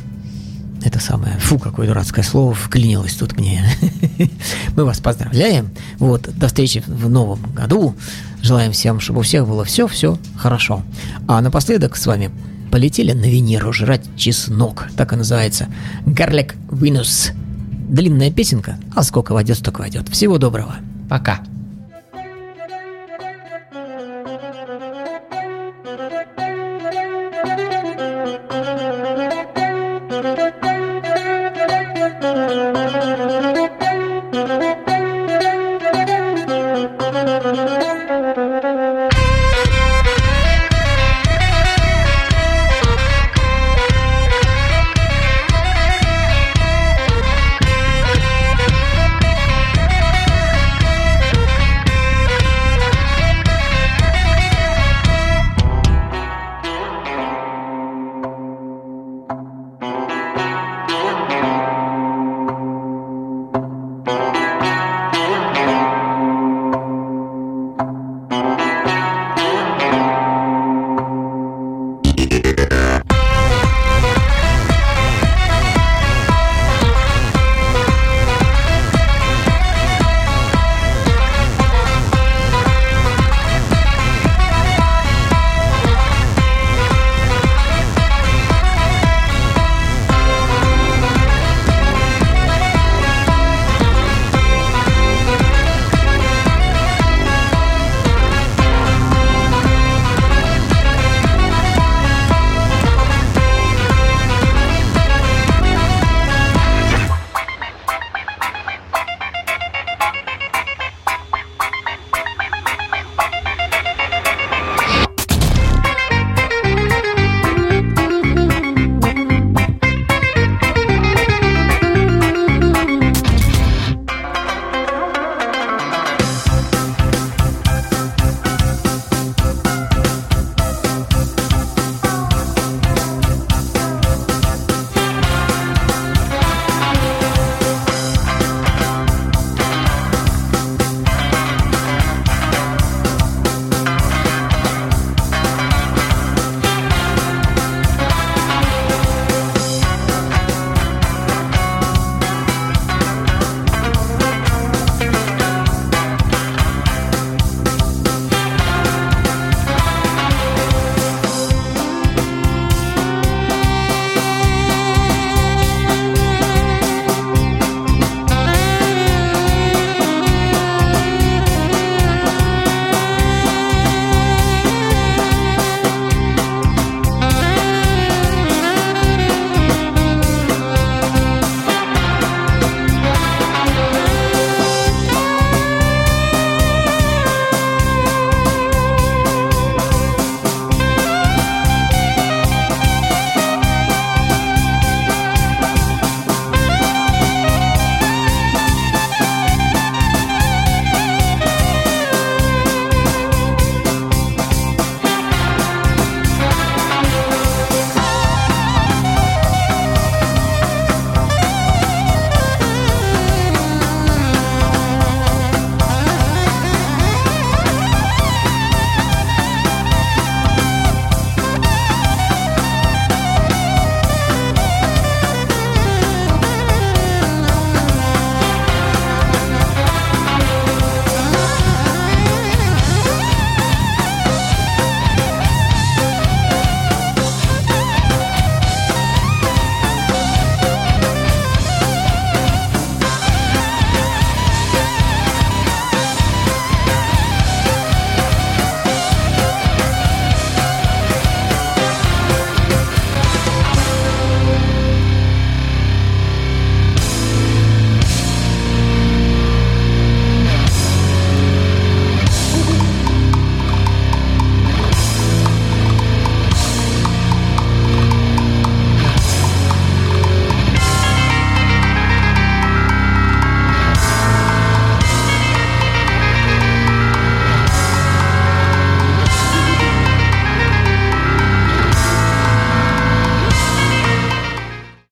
это 0.85 0.99
самое, 0.99 1.37
фу, 1.39 1.57
какое 1.59 1.87
дурацкое 1.87 2.23
слово 2.23 2.53
вклинилось 2.53 3.15
тут 3.15 3.37
мне. 3.37 3.65
Мы 4.75 4.85
вас 4.85 4.99
поздравляем. 4.99 5.69
Вот, 5.97 6.29
до 6.37 6.47
встречи 6.47 6.83
в 6.85 7.09
новом 7.09 7.41
году. 7.53 7.95
Желаем 8.41 8.71
всем, 8.71 8.99
чтобы 8.99 9.19
у 9.19 9.23
всех 9.23 9.47
было 9.47 9.65
все-все 9.65 10.17
хорошо. 10.37 10.83
А 11.27 11.41
напоследок 11.41 11.95
с 11.95 12.05
вами 12.05 12.31
полетели 12.71 13.13
на 13.13 13.25
Венеру 13.25 13.73
жрать 13.73 14.03
чеснок. 14.15 14.87
Так 14.95 15.13
и 15.13 15.15
называется. 15.15 15.67
Гарлик 16.05 16.55
Винус. 16.71 17.31
Длинная 17.87 18.31
песенка, 18.31 18.77
а 18.95 19.03
сколько 19.03 19.33
войдет, 19.33 19.57
столько 19.57 19.81
войдет. 19.81 20.09
Всего 20.09 20.37
доброго. 20.37 20.75
Пока. 21.09 21.39